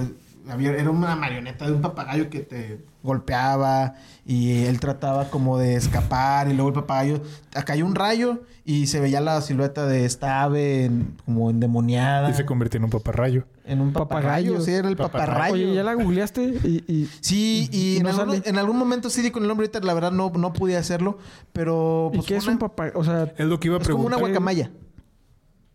había- 0.50 0.72
era 0.72 0.90
una 0.92 1.16
marioneta 1.16 1.66
de 1.66 1.74
un 1.74 1.82
papagayo 1.82 2.30
que 2.30 2.40
te 2.40 2.80
golpeaba 3.04 3.96
y 4.26 4.64
él 4.66 4.80
trataba 4.80 5.30
como 5.30 5.58
de 5.58 5.76
escapar 5.76 6.48
y 6.50 6.54
luego 6.54 6.70
el 6.70 6.76
papagayo 6.76 7.22
cayó 7.66 7.86
un 7.86 7.96
rayo 7.96 8.42
y 8.66 8.88
se 8.88 9.00
veía 9.00 9.22
la 9.22 9.40
silueta 9.42 9.86
de 9.86 10.06
esta 10.06 10.42
ave 10.42 10.86
en- 10.86 11.16
como 11.24 11.50
endemoniada 11.52 12.30
Y 12.30 12.34
se 12.34 12.46
convirtió 12.46 12.78
en 12.80 12.86
un 12.86 12.90
paparrayo. 12.90 13.46
en 13.64 13.80
un 13.82 13.94
papagayo, 13.94 14.54
Papagayo. 14.54 14.62
sí 14.62 14.72
era 14.72 14.88
el 14.90 14.96
Paparrayo. 14.96 15.32
paparrayo 15.32 15.54
Oye, 15.54 15.74
¿ya 15.76 15.84
la 15.84 15.94
googleaste? 15.94 16.44
Y, 16.64 16.84
y- 16.88 17.10
Sí, 17.22 17.70
y, 17.72 17.78
¿Y 17.94 17.98
en, 17.98 18.04
no 18.04 18.10
algún, 18.10 18.42
en 18.44 18.58
algún 18.58 18.78
momento 18.78 19.10
sí 19.10 19.22
di 19.22 19.32
con 19.32 19.44
el 19.44 19.48
nombre 19.50 19.66
ahorita, 19.68 19.86
la 19.86 19.94
verdad 19.94 20.12
no, 20.12 20.32
no 20.36 20.52
pude 20.54 20.76
hacerlo, 20.78 21.18
pero 21.54 22.10
¿y 22.14 22.18
pues, 22.18 22.28
qué 22.28 22.36
es 22.38 22.48
un 22.48 22.58
papá? 22.58 22.92
O 22.96 23.04
sea, 23.04 23.32
Es 23.38 23.46
lo 23.46 23.60
que 23.60 23.68
iba 23.68 23.78
a 23.78 23.82
es 23.82 23.88
como 23.88 24.06
una 24.06 24.18
guacamaya, 24.18 24.72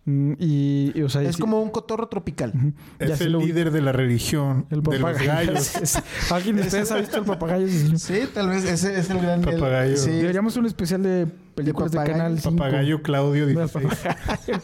y, 0.06 0.92
y, 0.98 1.02
o 1.02 1.08
sea, 1.08 1.22
es 1.22 1.36
como 1.36 1.60
un 1.60 1.70
cotorro 1.70 2.08
tropical. 2.08 2.52
Ya 2.98 3.06
Es 3.06 3.20
el 3.20 3.32
lo 3.32 3.40
líder 3.40 3.70
de 3.70 3.80
la 3.82 3.92
religión 3.92 4.66
El 4.70 4.82
papagayo. 4.82 5.26
gallos. 5.26 5.72
¿Alguien 6.32 6.56
de 6.56 6.62
ustedes 6.62 6.90
ha 6.90 6.96
visto 6.96 7.18
el 7.18 7.24
papagayo? 7.24 7.68
Sí, 7.98 8.20
tal 8.32 8.48
vez 8.48 8.64
ese 8.64 8.98
es 8.98 9.10
el 9.10 9.20
gran 9.20 9.40
el- 9.40 9.54
Papagayo. 9.54 9.96
sí. 9.96 10.10
Deberíamos 10.10 10.56
un 10.56 10.66
especial 10.66 11.02
de 11.02 11.26
películas 11.54 11.92
de, 11.92 11.98
papagayo. 11.98 12.18
Canal 12.18 12.40
5. 12.40 12.56
Papagayo 12.56 13.02
Claudio 13.02 13.46
Del 13.46 13.56
16. 13.56 13.86
papagayo. 13.86 14.60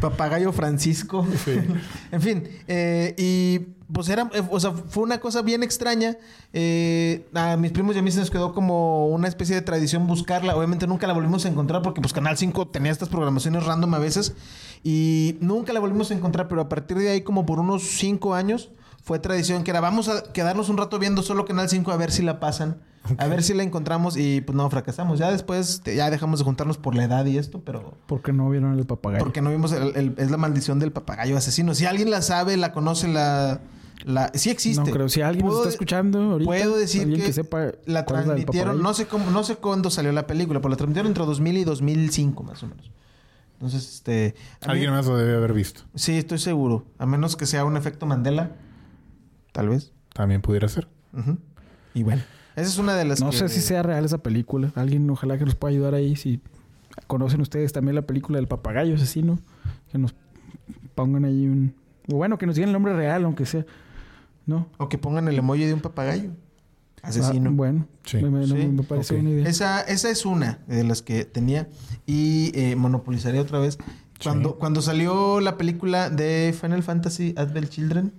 Papagayo 0.00 0.52
Francisco. 0.52 1.26
Sí. 1.44 1.58
en 2.12 2.20
fin, 2.20 2.44
eh, 2.66 3.14
y 3.16 3.60
pues 3.92 4.08
era, 4.08 4.28
eh, 4.34 4.42
o 4.50 4.60
sea, 4.60 4.72
fue 4.72 5.02
una 5.02 5.18
cosa 5.18 5.42
bien 5.42 5.62
extraña. 5.62 6.16
Eh, 6.52 7.26
a 7.34 7.56
mis 7.56 7.72
primos 7.72 7.96
y 7.96 7.98
a 7.98 8.02
mí 8.02 8.10
se 8.10 8.18
nos 8.20 8.30
quedó 8.30 8.52
como 8.52 9.06
una 9.08 9.28
especie 9.28 9.54
de 9.54 9.62
tradición 9.62 10.06
buscarla. 10.06 10.56
Obviamente 10.56 10.86
nunca 10.86 11.06
la 11.06 11.12
volvimos 11.14 11.44
a 11.44 11.48
encontrar 11.48 11.82
porque 11.82 12.00
pues 12.00 12.12
Canal 12.12 12.36
5 12.36 12.68
tenía 12.68 12.92
estas 12.92 13.08
programaciones 13.08 13.64
random 13.64 13.94
a 13.94 13.98
veces 13.98 14.34
y 14.84 15.36
nunca 15.40 15.72
la 15.72 15.80
volvimos 15.80 16.10
a 16.10 16.14
encontrar, 16.14 16.48
pero 16.48 16.60
a 16.60 16.68
partir 16.68 16.98
de 16.98 17.08
ahí 17.10 17.20
como 17.22 17.46
por 17.46 17.58
unos 17.60 17.82
cinco 17.82 18.34
años 18.34 18.70
fue 19.02 19.18
tradición 19.18 19.64
que 19.64 19.70
era 19.70 19.80
vamos 19.80 20.08
a 20.08 20.22
quedarnos 20.32 20.68
un 20.68 20.76
rato 20.76 20.98
viendo 20.98 21.22
solo 21.22 21.44
Canal 21.46 21.68
5 21.68 21.90
a 21.92 21.96
ver 21.96 22.10
si 22.12 22.22
la 22.22 22.40
pasan. 22.40 22.82
A 23.16 23.26
ver 23.26 23.42
si 23.42 23.54
la 23.54 23.62
encontramos 23.62 24.18
y 24.18 24.42
pues 24.42 24.54
no, 24.54 24.68
fracasamos. 24.68 25.18
Ya 25.18 25.30
después 25.30 25.80
te- 25.82 25.96
ya 25.96 26.10
dejamos 26.10 26.40
de 26.40 26.44
juntarnos 26.44 26.76
por 26.76 26.94
la 26.94 27.04
edad 27.04 27.24
y 27.24 27.38
esto, 27.38 27.62
pero... 27.64 27.94
¿Por 28.06 28.20
qué 28.20 28.34
no 28.34 28.50
vieron 28.50 28.78
el 28.78 28.84
papagayo? 28.84 29.24
Porque 29.24 29.40
no 29.40 29.48
vimos 29.50 29.72
el, 29.72 29.96
el- 29.96 30.14
es 30.18 30.30
la 30.30 30.36
maldición 30.36 30.78
del 30.78 30.92
papagayo 30.92 31.34
asesino. 31.38 31.74
Si 31.74 31.86
alguien 31.86 32.10
la 32.10 32.20
sabe, 32.20 32.58
la 32.58 32.72
conoce, 32.72 33.08
la, 33.08 33.60
la 34.04 34.30
sí 34.34 34.50
existe. 34.50 34.84
No 34.84 34.90
creo. 34.90 35.08
Si 35.08 35.20
alguien 35.22 35.44
nos 35.46 35.54
Puedo 35.54 35.62
está 35.64 35.74
escuchando 35.74 36.18
ahorita, 36.32 36.46
Puedo 36.48 36.76
decir 36.76 37.08
que, 37.12 37.22
que, 37.22 37.32
sepa 37.32 37.72
la 37.86 38.04
transmitieron, 38.06 38.82
no 38.82 38.94
sé 38.94 39.06
cómo, 39.06 39.30
no 39.30 39.42
sé 39.44 39.56
cuándo 39.56 39.90
salió 39.90 40.12
la 40.12 40.26
película, 40.26 40.60
pero 40.60 40.70
la 40.70 40.76
transmitieron 40.76 41.08
entre 41.10 41.24
2000 41.26 41.56
y 41.58 41.64
2005 41.64 42.42
más 42.42 42.62
o 42.62 42.68
menos. 42.68 42.90
Entonces, 43.54 43.94
este, 43.94 44.34
mí- 44.62 44.72
Alguien 44.72 44.90
más 44.92 45.06
lo 45.06 45.16
debe 45.16 45.34
haber 45.36 45.52
visto. 45.52 45.82
Sí, 45.96 46.16
estoy 46.16 46.38
seguro, 46.38 46.84
a 46.98 47.06
menos 47.06 47.36
que 47.36 47.44
sea 47.46 47.64
un 47.64 47.76
efecto 47.76 48.06
Mandela, 48.06 48.52
tal 49.52 49.68
vez. 49.68 49.92
También 50.12 50.40
pudiera 50.42 50.68
ser. 50.68 50.86
Y 51.94 52.04
bueno, 52.04 52.22
esa 52.54 52.68
es 52.68 52.78
una 52.78 52.94
de 52.94 53.04
las 53.04 53.20
No 53.20 53.30
que- 53.30 53.36
sé 53.38 53.48
si 53.48 53.60
sea 53.60 53.82
real 53.82 54.04
esa 54.04 54.18
película. 54.18 54.70
Alguien 54.76 55.10
ojalá 55.10 55.38
que 55.38 55.44
nos 55.44 55.56
pueda 55.56 55.72
ayudar 55.72 55.94
ahí. 55.94 56.14
Si 56.14 56.40
conocen 57.08 57.40
ustedes 57.40 57.72
también 57.72 57.96
la 57.96 58.02
película 58.02 58.38
del 58.38 58.46
papagayo 58.46 58.94
asesino, 58.94 59.40
que 59.90 59.98
nos 59.98 60.14
pongan 60.94 61.24
ahí 61.24 61.46
un... 61.46 61.74
o 62.12 62.16
Bueno, 62.16 62.38
que 62.38 62.46
nos 62.46 62.54
digan 62.54 62.68
el 62.68 62.72
nombre 62.74 62.94
real, 62.94 63.24
aunque 63.24 63.44
sea. 63.46 63.64
¿No? 64.48 64.66
o 64.78 64.88
que 64.88 64.98
pongan 64.98 65.28
el 65.28 65.38
emoji 65.38 65.64
de 65.66 65.74
un 65.74 65.80
papagayo 65.80 66.30
asesino. 67.02 67.50
Ah, 67.50 67.52
bueno, 67.54 67.86
Sí. 68.04 68.16
me, 68.16 68.30
me- 68.30 68.46
Sí. 68.46 68.54
me 68.54 68.82
parece 68.82 69.14
una 69.14 69.30
idea. 69.30 69.46
Esa, 69.48 69.80
esa 69.82 70.10
es 70.10 70.26
una 70.26 70.58
de 70.66 70.82
las 70.82 71.02
que 71.02 71.24
tenía 71.24 71.68
y 72.06 72.50
eh, 72.58 72.74
monopolizaría 72.74 73.40
otra 73.42 73.60
vez. 73.60 73.78
Cuando, 74.22 74.58
cuando 74.58 74.82
salió 74.82 75.38
la 75.40 75.56
película 75.56 76.10
de 76.10 76.52
Final 76.60 76.82
Fantasy 76.82 77.34
Advent 77.36 77.68
Children, 77.68 78.12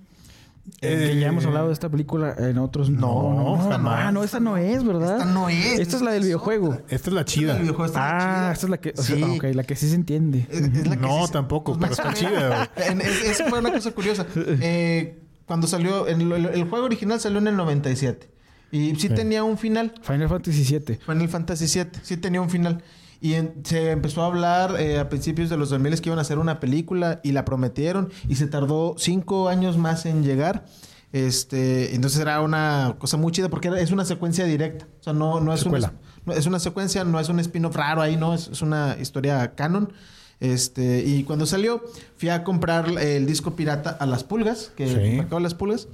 que 0.80 1.18
ya 1.18 1.26
hemos 1.28 1.44
hablado 1.44 1.66
de 1.66 1.72
esta 1.74 1.88
película 1.90 2.34
en 2.38 2.56
otros... 2.58 2.88
Eh, 2.88 2.92
No, 2.92 3.34
no, 3.34 3.68
jamás. 3.68 4.00
Ah, 4.06 4.12
no, 4.12 4.22
esa 4.22 4.40
no 4.40 4.56
es, 4.56 4.84
¿verdad? 4.84 5.18
esta 5.18 5.24
no 5.26 5.48
es. 5.48 5.78
Esta 5.80 5.96
es 5.96 6.02
la 6.02 6.12
del 6.12 6.22
videojuego. 6.22 6.78
Esta 6.88 7.10
es 7.10 7.12
la 7.14 7.20
Esta 7.22 7.24
chida. 7.32 7.58
esta 7.60 7.84
es 7.84 7.92
la 7.92 7.96
Ah, 7.96 8.18
chida. 8.20 8.52
esta 8.52 8.66
es 8.66 8.70
la 8.70 8.76
que... 8.80 8.94
o 8.96 9.02
sea, 9.02 9.16
Sí. 9.16 9.22
ok, 9.22 9.44
la 9.54 9.64
que 9.64 9.76
sí 9.76 9.88
se 9.88 9.94
entiende. 9.94 10.46
Es- 10.50 10.60
es 10.60 10.86
la 10.86 10.96
que 10.96 11.02
No, 11.02 11.20
sí 11.20 11.26
se- 11.26 11.32
tampoco, 11.32 11.76
pues, 11.76 11.90
pero 11.98 12.08
está 12.08 12.14
chida. 12.14 12.68
güey. 12.76 12.88
En- 12.92 13.00
es- 13.00 13.24
Eso 13.24 13.44
fue 13.46 13.58
una 13.58 13.72
cosa 13.72 13.90
curiosa. 13.90 14.26
Eh, 14.36 15.18
cuando 15.50 15.66
salió, 15.66 16.06
el, 16.06 16.30
el- 16.30 16.68
juego 16.70 16.84
original 16.84 17.18
salió 17.18 17.40
en 17.40 17.48
el 17.48 17.56
97. 17.56 18.30
Y 18.70 18.94
sí, 18.94 19.08
Sí. 19.08 19.08
tenía 19.08 19.42
un 19.42 19.58
final. 19.58 19.92
Final 20.00 20.28
Fantasy 20.28 20.62
VII. 20.78 20.98
Final 21.04 21.28
Fantasy 21.28 21.66
VII, 21.66 21.90
sí 22.04 22.16
tenía 22.18 22.40
un 22.40 22.48
final. 22.50 22.84
Y 23.20 23.34
en- 23.34 23.54
se 23.64 23.90
empezó 23.90 24.22
a 24.22 24.26
hablar 24.26 24.76
eh, 24.80 25.00
a 25.00 25.08
principios 25.08 25.50
de 25.50 25.56
los 25.56 25.70
2000 25.70 26.00
que 26.00 26.08
iban 26.08 26.20
a 26.20 26.22
hacer 26.22 26.38
una 26.38 26.60
película 26.60 27.18
y 27.24 27.32
la 27.32 27.44
prometieron 27.44 28.10
y 28.28 28.36
se 28.36 28.46
tardó 28.46 28.94
cinco 28.96 29.48
años 29.48 29.76
más 29.76 30.06
en 30.06 30.22
llegar. 30.22 30.66
Este, 31.12 31.96
entonces 31.96 32.20
era 32.20 32.40
una 32.40 32.94
cosa 33.00 33.16
muy 33.16 33.32
chida 33.32 33.48
porque 33.48 33.66
era- 33.66 33.80
es 33.80 33.90
una 33.90 34.04
secuencia 34.04 34.44
directa. 34.44 34.86
O 35.00 35.02
sea, 35.02 35.12
no, 35.12 35.40
no 35.40 35.52
es 35.52 35.64
una, 35.64 35.92
no, 36.26 36.32
es 36.32 36.46
una 36.46 36.60
secuencia, 36.60 37.02
no 37.02 37.18
es 37.18 37.28
un 37.28 37.40
spin-off 37.40 37.74
raro 37.74 38.00
ahí, 38.02 38.16
no, 38.16 38.34
es, 38.34 38.46
es 38.46 38.62
una 38.62 38.96
historia 39.00 39.54
canon. 39.56 39.92
Este, 40.40 41.04
y 41.06 41.22
cuando 41.24 41.44
salió, 41.46 41.84
fui 42.16 42.30
a 42.30 42.44
comprar 42.44 42.88
el 42.98 43.26
disco 43.26 43.54
pirata 43.56 43.90
a 43.90 44.06
las 44.06 44.24
pulgas, 44.24 44.72
que 44.74 44.86
Sí. 44.88 44.94
de 44.94 45.40
las 45.40 45.54
pulgas. 45.54 45.88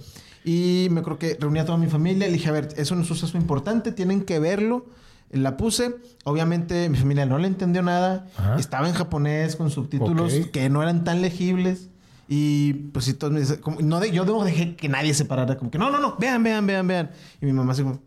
Y 0.45 0.87
me 0.93 1.03
creo 1.03 1.19
que 1.19 1.37
reuní 1.41 1.59
a 1.59 1.65
toda 1.65 1.77
mi 1.79 1.89
familia. 1.89 2.27
Le 2.29 2.33
dije, 2.33 2.49
a 2.49 2.53
ver, 2.53 2.69
es 2.77 2.91
un 2.93 3.05
suceso 3.05 3.37
importante, 3.37 3.91
tienen 3.91 4.23
que 4.23 4.39
verlo. 4.39 4.87
La 5.33 5.57
puse. 5.57 5.97
Obviamente, 6.23 6.89
mi 6.89 6.97
familia 6.97 7.27
no 7.27 7.37
le 7.39 7.49
entendió 7.49 7.83
nada. 7.83 8.29
Ajá. 8.37 8.57
Estaba 8.57 8.89
en 8.89 8.95
japonés 8.95 9.57
con 9.57 9.71
subtítulos 9.73 10.33
que 10.53 10.69
no 10.71 10.83
eran 10.83 11.03
tan 11.03 11.21
legibles. 11.21 11.89
Y 12.29 12.73
pues 12.93 13.05
sí, 13.07 13.15
todos 13.15 13.33
me 13.33 13.41
dicen, 13.41 13.57
como, 13.61 13.81
no 13.81 13.99
de- 14.01 14.11
yo 14.13 14.25
dejé 14.45 14.77
que 14.77 14.89
nadie 14.89 15.15
se 15.15 15.25
parara, 15.25 15.57
como 15.57 15.71
que 15.73 15.79
no, 15.79 15.91
no, 15.91 15.99
no, 16.01 16.17
vean, 16.19 16.43
vean, 16.45 16.65
vean, 16.67 16.87
vean. 16.87 17.11
Y 17.41 17.47
mi 17.47 17.53
mamá 17.53 17.73
así 17.73 17.83
como, 17.83 18.01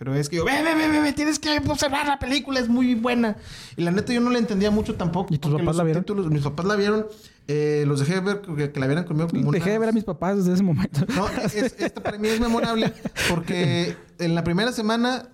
pero 0.00 0.14
es 0.14 0.30
que 0.30 0.36
yo, 0.36 0.46
ve, 0.46 0.52
ve, 0.64 0.74
ve, 0.88 1.00
ve, 1.02 1.12
tienes 1.12 1.38
que 1.38 1.58
observar 1.68 2.06
la 2.06 2.18
película, 2.18 2.58
es 2.58 2.70
muy 2.70 2.94
buena. 2.94 3.36
Y 3.76 3.82
la 3.82 3.90
neta 3.90 4.14
yo 4.14 4.20
no 4.22 4.30
la 4.30 4.38
entendía 4.38 4.70
mucho 4.70 4.94
tampoco. 4.94 5.34
¿Y 5.34 5.36
tus 5.36 5.52
papás 5.52 5.76
la 5.76 5.84
vieron? 5.84 6.06
Mis 6.32 6.42
papás 6.42 6.64
la 6.64 6.74
vieron, 6.74 7.06
eh, 7.48 7.84
los 7.86 8.00
dejé 8.00 8.18
ver 8.20 8.40
que, 8.40 8.72
que 8.72 8.80
la 8.80 8.86
vieran 8.86 9.04
conmigo 9.04 9.28
como 9.28 9.52
Dejé 9.52 9.72
de 9.72 9.78
ver 9.78 9.90
a 9.90 9.92
mis 9.92 10.04
papás 10.04 10.38
desde 10.38 10.54
ese 10.54 10.62
momento. 10.62 11.04
no, 11.14 11.28
es- 11.28 11.54
esta 11.54 12.02
para 12.02 12.16
mí 12.16 12.28
es 12.28 12.40
memorable 12.40 12.94
porque 13.28 13.94
en 14.18 14.34
la 14.34 14.42
primera 14.42 14.72
semana 14.72 15.28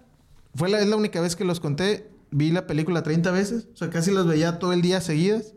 fue 0.56 0.68
la, 0.68 0.80
es 0.80 0.88
la 0.88 0.96
única 0.96 1.20
vez 1.20 1.36
que 1.36 1.44
los 1.44 1.60
conté. 1.60 2.10
Vi 2.32 2.50
la 2.50 2.66
película 2.66 3.04
30 3.04 3.30
veces, 3.30 3.68
o 3.72 3.76
sea, 3.76 3.88
casi 3.88 4.10
las 4.10 4.26
veía 4.26 4.58
todo 4.58 4.72
el 4.72 4.82
día 4.82 5.00
seguidas. 5.00 5.54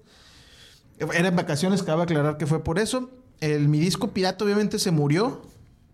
Era 1.00 1.30
en 1.30 1.36
vacaciones, 1.36 1.82
cabe 1.82 2.04
aclarar 2.04 2.38
que 2.38 2.46
fue 2.46 2.63
por 2.63 2.78
eso. 2.78 3.10
El, 3.39 3.70
mi 3.70 3.80
disco 3.80 4.12
pirata 4.12 4.46
obviamente 4.46 4.78
se 4.78 4.92
murió. 4.92 5.42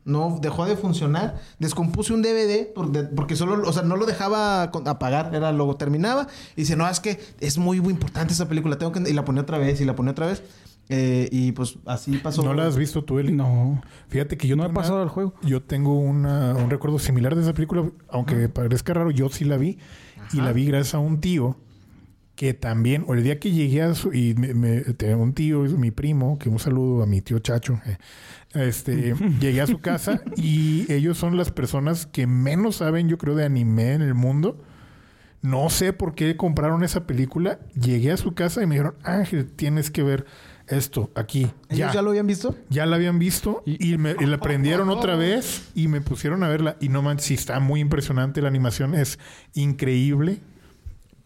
No, 0.05 0.37
dejó 0.41 0.65
de 0.65 0.77
funcionar. 0.77 1.41
Descompuse 1.59 2.13
un 2.13 2.21
DVD 2.21 2.67
porque 3.15 3.35
solo, 3.35 3.67
o 3.67 3.73
sea, 3.73 3.81
no 3.83 3.95
lo 3.97 4.05
dejaba 4.05 4.61
apagar. 4.63 5.33
Era, 5.33 5.51
lo 5.51 5.75
terminaba. 5.75 6.27
Y 6.55 6.61
dice, 6.61 6.75
no, 6.75 6.87
es 6.87 6.99
que 6.99 7.19
es 7.39 7.57
muy, 7.57 7.81
muy 7.81 7.91
importante 7.91 8.31
esa 8.33 8.47
película. 8.47 8.77
Tengo 8.77 8.91
que... 8.91 8.99
Y 9.09 9.13
la 9.13 9.25
ponía 9.25 9.41
otra 9.41 9.57
vez 9.57 9.81
y 9.81 9.85
la 9.85 9.95
ponía 9.95 10.11
otra 10.11 10.27
vez. 10.27 10.43
Eh, 10.89 11.27
y 11.31 11.51
pues 11.53 11.79
así 11.87 12.17
pasó. 12.19 12.43
¿No 12.43 12.53
la 12.53 12.67
has 12.67 12.77
visto 12.77 13.03
tú, 13.03 13.17
Eli? 13.17 13.31
No. 13.33 13.81
Fíjate 14.09 14.37
que 14.37 14.47
yo 14.47 14.55
No 14.55 14.63
he 14.65 14.69
pasado 14.69 15.01
al 15.01 15.09
juego. 15.09 15.33
Yo 15.41 15.63
tengo 15.63 15.97
una- 15.99 16.53
un 16.53 16.69
recuerdo 16.69 16.99
similar 16.99 17.33
de 17.35 17.41
esa 17.41 17.53
película, 17.53 17.89
aunque 18.09 18.47
parezca 18.49 18.93
raro, 18.93 19.09
yo 19.09 19.29
sí 19.29 19.43
la 19.43 19.57
vi. 19.57 19.79
Y 20.33 20.37
la 20.37 20.51
vi 20.53 20.65
gracias 20.67 20.93
a 20.95 20.99
un 20.99 21.19
tío 21.19 21.55
que 22.35 22.53
también, 22.53 23.03
o 23.07 23.13
el 23.13 23.23
día 23.23 23.39
que 23.39 23.51
llegué 23.51 23.81
a 23.81 23.93
su, 23.95 24.13
y 24.13 24.33
me, 24.35 24.53
me- 24.53 24.81
tenía 24.81 25.17
un 25.17 25.33
tío, 25.33 25.65
es 25.65 25.73
mi 25.73 25.91
primo, 25.91 26.37
que 26.37 26.49
un 26.49 26.59
saludo 26.59 27.01
a 27.03 27.05
mi 27.05 27.21
tío 27.21 27.39
Chacho, 27.39 27.79
eh, 27.85 27.97
este, 28.53 29.15
llegué 29.39 29.61
a 29.61 29.67
su 29.67 29.79
casa 29.79 30.21
y 30.35 30.91
ellos 30.91 31.17
son 31.17 31.37
las 31.37 31.51
personas 31.51 32.05
que 32.05 32.27
menos 32.27 32.77
saben, 32.77 33.07
yo 33.09 33.17
creo, 33.17 33.35
de 33.35 33.45
anime 33.45 33.93
en 33.93 34.01
el 34.01 34.13
mundo. 34.13 34.61
No 35.41 35.69
sé 35.69 35.93
por 35.93 36.15
qué 36.15 36.35
compraron 36.37 36.83
esa 36.83 37.05
película. 37.05 37.59
Llegué 37.79 38.11
a 38.11 38.17
su 38.17 38.33
casa 38.33 38.63
y 38.63 38.65
me 38.65 38.75
dijeron, 38.75 38.95
Ángel, 39.03 39.45
tienes 39.45 39.91
que 39.91 40.01
ver 40.01 40.25
esto 40.67 41.11
aquí. 41.13 41.51
¿Ellos 41.69 41.93
ya. 41.93 42.01
lo 42.01 42.09
habían 42.09 42.25
visto? 42.25 42.55
Ya 42.71 42.87
la 42.87 42.95
habían 42.95 43.19
visto 43.19 43.61
y, 43.63 43.95
me, 43.99 44.15
y 44.19 44.25
la 44.25 44.39
prendieron 44.39 44.89
otra 44.89 45.15
vez 45.17 45.69
y 45.75 45.87
me 45.87 46.01
pusieron 46.01 46.41
a 46.43 46.47
verla. 46.49 46.77
Y 46.81 46.89
no 46.89 47.03
manches, 47.03 47.27
sí 47.27 47.33
está 47.35 47.59
muy 47.59 47.79
impresionante 47.79 48.41
la 48.41 48.47
animación, 48.47 48.95
es 48.95 49.19
increíble, 49.53 50.39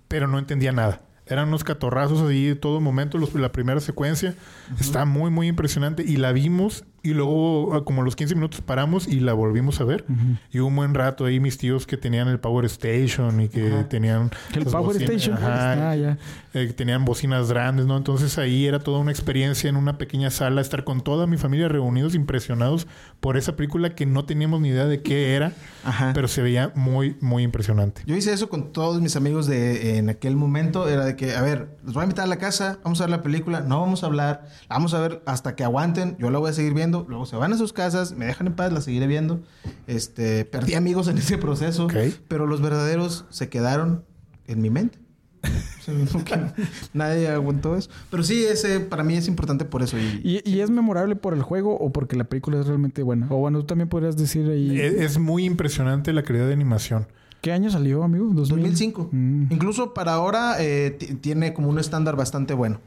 pero 0.09 0.27
no 0.27 0.37
entendía 0.37 0.73
nada. 0.73 1.01
Eran 1.25 1.47
unos 1.47 1.63
catorrazos 1.63 2.27
ahí 2.27 2.45
de 2.47 2.55
todo 2.55 2.81
momento, 2.81 3.17
los- 3.17 3.33
la 3.35 3.51
primera 3.53 3.79
secuencia. 3.79 4.35
Está 4.79 5.05
muy, 5.05 5.29
muy 5.31 5.47
impresionante. 5.47 6.03
Y 6.05 6.17
la 6.17 6.31
vimos 6.33 6.83
y 7.03 7.13
luego, 7.13 7.73
a 7.75 7.85
como 7.85 8.01
a 8.01 8.05
los 8.05 8.15
15 8.15 8.35
minutos, 8.35 8.61
paramos 8.61 9.07
y 9.07 9.19
la 9.19 9.33
volvimos 9.33 9.79
a 9.81 9.83
ver. 9.85 10.05
Y 10.51 10.59
un 10.59 10.75
buen 10.75 10.93
rato 10.93 11.25
ahí 11.25 11.39
mis 11.39 11.57
tíos 11.57 11.85
que 11.87 11.97
tenían 11.97 12.27
el 12.27 12.39
Power 12.39 12.65
Station 12.65 13.41
y 13.41 13.49
que 13.49 13.85
tenían... 13.89 14.31
El 14.53 14.65
Power 14.65 14.95
bocinas- 14.97 15.09
Station. 15.09 15.37
Ajá, 15.37 15.91
Ah, 15.91 15.95
ya. 15.95 16.17
eh, 16.53 16.73
tenían 16.75 17.05
bocinas 17.05 17.49
grandes, 17.49 17.85
¿no? 17.85 17.95
Entonces 17.97 18.37
ahí 18.37 18.65
era 18.65 18.79
toda 18.79 18.99
una 18.99 19.11
experiencia 19.11 19.69
en 19.69 19.75
una 19.75 19.97
pequeña 19.97 20.29
sala, 20.29 20.61
estar 20.61 20.83
con 20.83 21.01
toda 21.01 21.27
mi 21.27 21.37
familia 21.37 21.67
reunidos, 21.67 22.15
impresionados 22.15 22.87
por 23.19 23.37
esa 23.37 23.55
película 23.55 23.95
que 23.95 24.05
no 24.05 24.25
teníamos 24.25 24.61
ni 24.61 24.69
idea 24.69 24.85
de 24.85 25.01
qué 25.01 25.35
era, 25.35 25.51
Ajá. 25.83 26.11
pero 26.13 26.27
se 26.27 26.41
veía 26.41 26.71
muy, 26.75 27.15
muy 27.21 27.43
impresionante. 27.43 28.01
Yo 28.05 28.15
hice 28.15 28.33
eso 28.33 28.49
con 28.49 28.71
todos 28.73 29.01
mis 29.01 29.15
amigos 29.15 29.45
de 29.47 29.97
en 29.97 30.09
aquel 30.09 30.35
momento. 30.35 30.87
Era 30.89 31.05
de 31.05 31.15
que, 31.15 31.35
a 31.35 31.41
ver, 31.41 31.77
los 31.83 31.93
voy 31.93 32.01
a 32.01 32.05
invitar 32.05 32.25
a 32.25 32.27
la 32.27 32.37
casa, 32.37 32.79
vamos 32.83 32.99
a 33.01 33.03
ver 33.03 33.11
la 33.11 33.21
película, 33.21 33.61
no 33.61 33.79
vamos 33.81 34.03
a 34.03 34.07
hablar, 34.07 34.45
la 34.69 34.75
vamos 34.75 34.93
a 34.93 34.99
ver 35.01 35.21
hasta 35.25 35.55
que 35.55 35.63
aguanten, 35.63 36.15
yo 36.19 36.31
la 36.31 36.39
voy 36.39 36.49
a 36.49 36.53
seguir 36.53 36.73
viendo, 36.73 36.88
luego 37.07 37.25
se 37.25 37.35
van 37.35 37.53
a 37.53 37.57
sus 37.57 37.73
casas, 37.73 38.13
me 38.15 38.25
dejan 38.25 38.47
en 38.47 38.53
paz, 38.53 38.71
la 38.73 38.81
seguiré 38.81 39.07
viendo. 39.07 39.41
Este, 39.87 40.45
perdí 40.45 40.73
amigos 40.75 41.07
en 41.07 41.17
ese 41.17 41.37
proceso, 41.37 41.87
pero 42.27 42.45
los 42.47 42.61
verdaderos 42.61 43.25
se 43.29 43.49
quedaron 43.49 44.03
en 44.47 44.61
mi 44.61 44.69
mente. 44.69 44.97
Nadie 46.93 47.29
aguantó 47.29 47.75
eso. 47.75 47.89
Pero 48.09 48.23
sí, 48.23 48.43
ese 48.45 48.79
para 48.79 49.03
mí 49.03 49.15
es 49.15 49.27
importante 49.27 49.65
por 49.65 49.81
eso. 49.81 49.97
Y, 49.97 50.41
¿Y, 50.43 50.49
y 50.49 50.59
es 50.61 50.69
memorable 50.69 51.15
por 51.15 51.33
el 51.33 51.41
juego 51.41 51.75
o 51.77 51.91
porque 51.91 52.15
la 52.15 52.25
película 52.25 52.59
es 52.59 52.67
realmente 52.67 53.03
buena? 53.03 53.27
O 53.29 53.37
bueno, 53.37 53.59
tú 53.59 53.65
también 53.65 53.89
podrías 53.89 54.17
decir 54.17 54.49
ahí... 54.49 54.79
Es, 54.79 54.93
es 54.93 55.17
muy 55.19 55.45
impresionante 55.45 56.13
la 56.13 56.23
calidad 56.23 56.47
de 56.47 56.53
animación. 56.53 57.07
¿Qué 57.41 57.53
año 57.53 57.69
salió, 57.69 58.03
amigo? 58.03 58.25
2000. 58.33 58.47
2005. 58.49 59.09
Mm. 59.13 59.43
Incluso 59.51 59.93
para 59.93 60.13
ahora 60.13 60.57
eh, 60.59 60.91
ti- 60.99 61.15
tiene 61.15 61.53
como 61.53 61.69
un 61.69 61.79
estándar 61.79 62.15
bastante 62.17 62.53
bueno. 62.53 62.81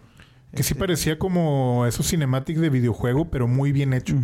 Que 0.54 0.62
sí 0.62 0.72
Este, 0.74 0.80
parecía 0.80 1.18
como 1.18 1.86
esos 1.86 2.06
cinematics 2.08 2.60
de 2.60 2.68
videojuego, 2.68 3.30
pero 3.30 3.48
muy 3.48 3.72
bien 3.72 3.94
hecho. 3.94 4.14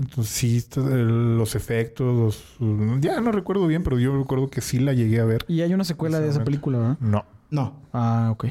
Entonces 0.00 0.28
sí, 0.32 0.64
los 0.76 1.54
efectos, 1.54 2.56
los- 2.58 3.00
ya 3.00 3.20
no 3.20 3.32
recuerdo 3.32 3.66
bien, 3.66 3.82
pero 3.82 3.98
yo 3.98 4.16
recuerdo 4.16 4.48
que 4.48 4.60
sí 4.62 4.78
la 4.78 4.92
llegué 4.94 5.20
a 5.20 5.24
ver. 5.24 5.44
Y 5.48 5.60
hay 5.60 5.74
una 5.74 5.84
secuela 5.84 6.20
de 6.20 6.28
esa 6.30 6.42
película, 6.44 6.78
¿verdad? 6.78 6.96
No. 7.00 7.24
No. 7.50 7.76
Ah, 7.92 8.28
ok. 8.32 8.46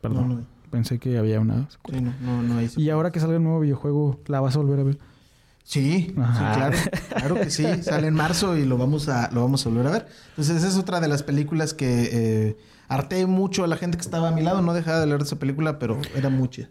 Perdón. 0.00 0.28
No, 0.28 0.34
no. 0.36 0.46
Pensé 0.70 1.00
que 1.00 1.18
había 1.18 1.40
una 1.40 1.68
secuela. 1.68 1.98
Sí, 1.98 2.04
no, 2.22 2.42
no, 2.42 2.42
no 2.42 2.58
hay- 2.58 2.70
Y 2.76 2.90
ahora 2.90 3.10
que 3.10 3.18
salga 3.18 3.36
el 3.36 3.42
nuevo 3.42 3.58
videojuego, 3.58 4.20
¿la 4.28 4.40
vas 4.40 4.54
a 4.54 4.60
volver 4.60 4.78
a 4.78 4.82
ver? 4.84 4.98
Sí, 5.64 6.06
sí, 6.08 6.14
Ajá. 6.16 6.54
claro. 6.54 6.76
Claro 7.16 7.34
que 7.34 7.50
sí. 7.50 7.64
Sale 7.82 8.06
en 8.06 8.14
marzo 8.14 8.56
y 8.56 8.64
lo 8.64 8.78
vamos 8.78 9.08
a, 9.08 9.30
lo 9.32 9.42
vamos 9.42 9.66
a 9.66 9.68
volver 9.68 9.86
a 9.88 9.90
ver. 9.90 10.06
Entonces, 10.30 10.58
esa 10.58 10.68
es 10.68 10.76
otra 10.76 11.00
de 11.00 11.08
las 11.08 11.22
películas 11.24 11.74
que 11.74 12.08
eh, 12.12 12.56
harté 12.90 13.24
mucho 13.24 13.64
a 13.64 13.66
la 13.68 13.76
gente 13.76 13.96
que 13.96 14.02
estaba 14.02 14.28
a 14.28 14.32
mi 14.32 14.42
lado. 14.42 14.60
No 14.60 14.74
dejaba 14.74 15.00
de 15.00 15.06
leer 15.06 15.22
esa 15.22 15.38
película, 15.38 15.78
pero 15.78 15.98
era 16.14 16.28
mucha. 16.28 16.68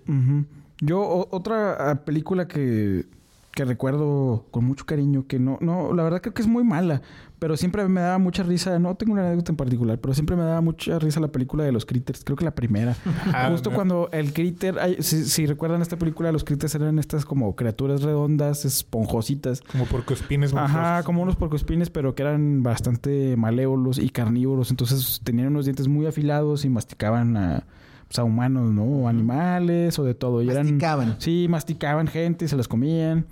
Yo, 0.81 1.27
otra 1.31 1.89
ah, 1.89 2.05
película 2.05 2.47
que, 2.47 3.05
que 3.51 3.65
recuerdo 3.65 4.45
con 4.51 4.65
mucho 4.65 4.85
cariño, 4.85 5.25
que 5.27 5.39
no, 5.39 5.57
no, 5.61 5.93
la 5.93 6.03
verdad 6.03 6.21
creo 6.21 6.33
que 6.33 6.41
es 6.41 6.47
muy 6.47 6.63
mala, 6.63 7.01
pero 7.39 7.55
siempre 7.57 7.87
me 7.87 8.01
daba 8.01 8.17
mucha 8.17 8.43
risa, 8.43 8.77
no 8.79 8.95
tengo 8.95 9.13
una 9.13 9.25
anécdota 9.25 9.51
en 9.51 9.55
particular, 9.55 9.97
pero 9.99 10.13
siempre 10.13 10.35
me 10.35 10.43
daba 10.43 10.59
mucha 10.61 10.99
risa 10.99 11.19
la 11.19 11.29
película 11.29 11.63
de 11.63 11.71
los 11.71 11.85
Critters, 11.85 12.23
creo 12.23 12.35
que 12.37 12.45
la 12.45 12.51
primera. 12.55 12.95
Ah, 13.33 13.47
Justo 13.51 13.71
cuando 13.71 14.09
el 14.11 14.33
Critter, 14.33 14.77
si, 14.99 15.23
si 15.25 15.45
recuerdan 15.45 15.81
esta 15.81 15.97
película, 15.97 16.31
los 16.31 16.43
Critters 16.43 16.75
eran 16.75 16.99
estas 16.99 17.25
como 17.25 17.55
criaturas 17.55 18.01
redondas, 18.01 18.65
esponjositas. 18.65 19.61
Como 19.61 19.85
porque 19.85 20.13
espines 20.13 20.53
Ajá, 20.53 21.03
como 21.03 21.21
unos 21.21 21.35
porcoespines, 21.35 21.89
pero 21.89 22.15
que 22.15 22.23
eran 22.23 22.63
bastante 22.63 23.35
malévolos 23.37 23.97
y 23.99 24.09
carnívoros. 24.09 24.71
Entonces 24.71 25.21
tenían 25.23 25.47
unos 25.47 25.65
dientes 25.65 25.87
muy 25.87 26.05
afilados 26.05 26.65
y 26.65 26.69
masticaban 26.69 27.37
a, 27.37 27.63
pues, 28.07 28.19
a 28.19 28.23
humanos, 28.23 28.71
¿no? 28.73 28.83
O 28.83 29.07
animales 29.07 29.97
o 29.99 30.03
de 30.03 30.13
todo. 30.15 30.41
Y 30.41 30.49
eran, 30.49 30.65
Masticaban. 30.65 31.15
sí, 31.19 31.47
masticaban 31.49 32.07
gente 32.07 32.45
y 32.45 32.47
se 32.47 32.57
las 32.57 32.67
comían. 32.67 33.25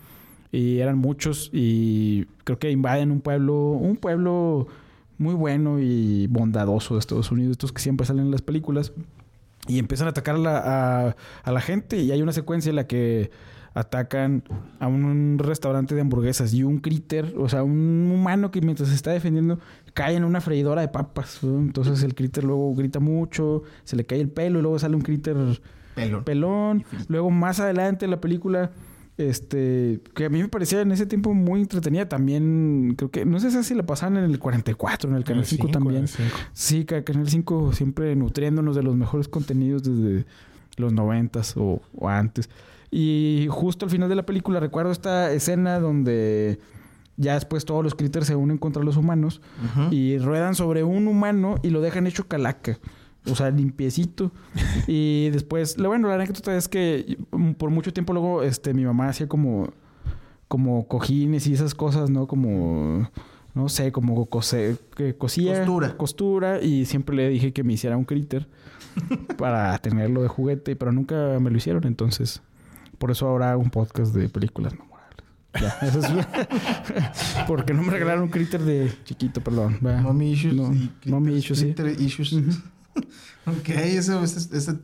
Y 0.51 0.79
eran 0.79 0.97
muchos. 0.97 1.49
Y 1.53 2.25
creo 2.43 2.59
que 2.59 2.71
invaden 2.71 3.11
un 3.11 3.21
pueblo, 3.21 3.55
un 3.71 3.95
pueblo 3.97 4.67
muy 5.17 5.33
bueno 5.33 5.79
y 5.79 6.27
bondadoso 6.27 6.93
de 6.95 6.99
Estados 6.99 7.31
Unidos, 7.31 7.51
estos 7.51 7.71
que 7.71 7.81
siempre 7.81 8.05
salen 8.05 8.25
en 8.25 8.31
las 8.31 8.41
películas. 8.41 8.93
Y 9.67 9.79
empiezan 9.79 10.07
a 10.07 10.11
atacar 10.11 10.35
a 10.35 10.39
la, 10.39 10.57
a- 11.09 11.15
a 11.43 11.51
la 11.51 11.61
gente. 11.61 11.97
Y 12.01 12.11
hay 12.11 12.21
una 12.21 12.31
secuencia 12.31 12.69
en 12.69 12.75
la 12.77 12.87
que 12.87 13.31
atacan 13.73 14.43
a 14.79 14.87
un 14.87 15.37
restaurante 15.39 15.93
de 15.93 16.01
hamburguesas 16.01 16.51
y 16.53 16.63
un 16.63 16.79
critter, 16.79 17.35
o 17.37 17.47
sea, 17.47 17.61
un 17.61 18.09
humano 18.11 18.49
que 18.49 18.59
mientras 18.61 18.89
se 18.89 18.95
está 18.95 19.11
defendiendo 19.11 19.59
cae 19.93 20.15
en 20.15 20.23
una 20.23 20.41
freidora 20.41 20.81
de 20.81 20.87
papas. 20.87 21.39
¿no? 21.43 21.59
Entonces 21.59 22.01
el 22.01 22.15
critter 22.15 22.43
luego 22.43 22.73
grita 22.73 22.99
mucho, 22.99 23.61
se 23.83 23.95
le 23.95 24.03
cae 24.05 24.19
el 24.19 24.29
pelo 24.29 24.57
y 24.57 24.61
luego 24.63 24.79
sale 24.79 24.95
un 24.95 25.03
critter 25.03 25.35
Pelón. 25.93 26.23
pelón. 26.23 26.83
Luego 27.07 27.29
más 27.29 27.59
adelante 27.59 28.05
en 28.05 28.11
la 28.11 28.19
película, 28.21 28.71
este, 29.17 29.99
que 30.13 30.25
a 30.25 30.29
mí 30.29 30.41
me 30.41 30.47
parecía 30.47 30.81
en 30.81 30.91
ese 30.91 31.05
tiempo 31.05 31.33
muy 31.33 31.61
entretenida 31.61 32.07
también, 32.07 32.93
creo 32.97 33.09
que, 33.11 33.25
no 33.25 33.39
sé 33.39 33.63
si 33.63 33.73
la 33.73 33.85
pasaban 33.85 34.17
en 34.17 34.23
el 34.25 34.37
44, 34.39 35.09
en 35.09 35.15
el 35.15 35.23
Canal 35.23 35.43
5 35.45 35.67
también. 35.71 36.03
Sí, 36.53 36.85
ca- 36.85 37.03
Canal 37.03 37.27
5 37.27 37.73
siempre 37.73 38.15
nutriéndonos 38.15 38.75
de 38.75 38.83
los 38.83 38.95
mejores 38.95 39.27
contenidos 39.27 39.83
desde 39.83 40.25
los 40.77 40.93
noventas 40.93 41.55
o, 41.57 41.81
o 41.95 42.09
antes. 42.09 42.49
Y 42.91 43.47
justo 43.49 43.85
al 43.85 43.91
final 43.91 44.07
de 44.07 44.15
la 44.15 44.25
película 44.25 44.59
recuerdo 44.59 44.91
esta 44.91 45.31
escena 45.33 45.79
donde 45.79 46.59
ya 47.17 47.33
después 47.33 47.65
todos 47.65 47.83
los 47.83 47.95
critters 47.95 48.27
se 48.27 48.35
unen 48.35 48.59
contra 48.59 48.83
los 48.83 48.95
humanos 48.95 49.41
y 49.91 50.19
ruedan 50.19 50.53
sobre 50.53 50.83
un 50.83 51.07
humano 51.07 51.55
y 51.63 51.71
lo 51.71 51.81
dejan 51.81 52.05
hecho 52.05 52.27
calaca. 52.27 52.77
O 53.31 53.35
sea, 53.35 53.49
limpiecito. 53.51 54.31
y 54.87 55.29
después, 55.29 55.77
lo 55.77 55.89
bueno, 55.89 56.07
la 56.07 56.15
anécdota 56.15 56.55
es 56.55 56.67
que 56.67 57.17
mm, 57.31 57.51
por 57.53 57.69
mucho 57.69 57.93
tiempo 57.93 58.13
luego 58.13 58.43
este, 58.43 58.73
mi 58.73 58.85
mamá 58.85 59.09
hacía 59.09 59.27
como 59.27 59.69
como 60.47 60.87
cojines 60.87 61.47
y 61.47 61.53
esas 61.53 61.75
cosas, 61.75 62.09
¿no? 62.09 62.27
Como, 62.27 63.09
no 63.53 63.69
sé, 63.69 63.91
como 63.91 64.25
cose, 64.27 64.77
que 64.95 65.15
cosía. 65.15 65.59
Costura. 65.59 65.97
Costura. 65.97 66.61
Y 66.61 66.85
siempre 66.85 67.15
le 67.15 67.29
dije 67.29 67.53
que 67.53 67.63
me 67.63 67.73
hiciera 67.73 67.97
un 67.97 68.05
critter 68.05 68.47
para 69.37 69.77
tenerlo 69.79 70.21
de 70.21 70.27
juguete, 70.27 70.75
pero 70.75 70.91
nunca 70.91 71.37
me 71.39 71.49
lo 71.49 71.57
hicieron. 71.57 71.85
Entonces, 71.85 72.41
por 72.97 73.11
eso 73.11 73.27
ahora 73.27 73.51
hago 73.51 73.61
un 73.61 73.69
podcast 73.69 74.13
de 74.13 74.29
películas 74.29 74.73
memorables. 74.73 74.97
Ya, 75.59 75.87
eso 75.87 75.99
es... 75.99 77.45
Porque 77.47 77.73
no 77.73 77.81
me 77.81 77.91
regalaron 77.91 78.23
un 78.23 78.29
critter 78.29 78.61
de 78.61 78.91
chiquito, 79.03 79.41
perdón. 79.41 79.79
Mommy 79.81 80.31
issues. 80.31 80.53
No, 80.53 80.71
y- 80.73 81.37
issues, 81.37 81.59
sí. 81.59 81.73
Critter 81.73 81.99
issues. 81.99 82.35
ok, 83.45 83.69
eso, 83.69 84.21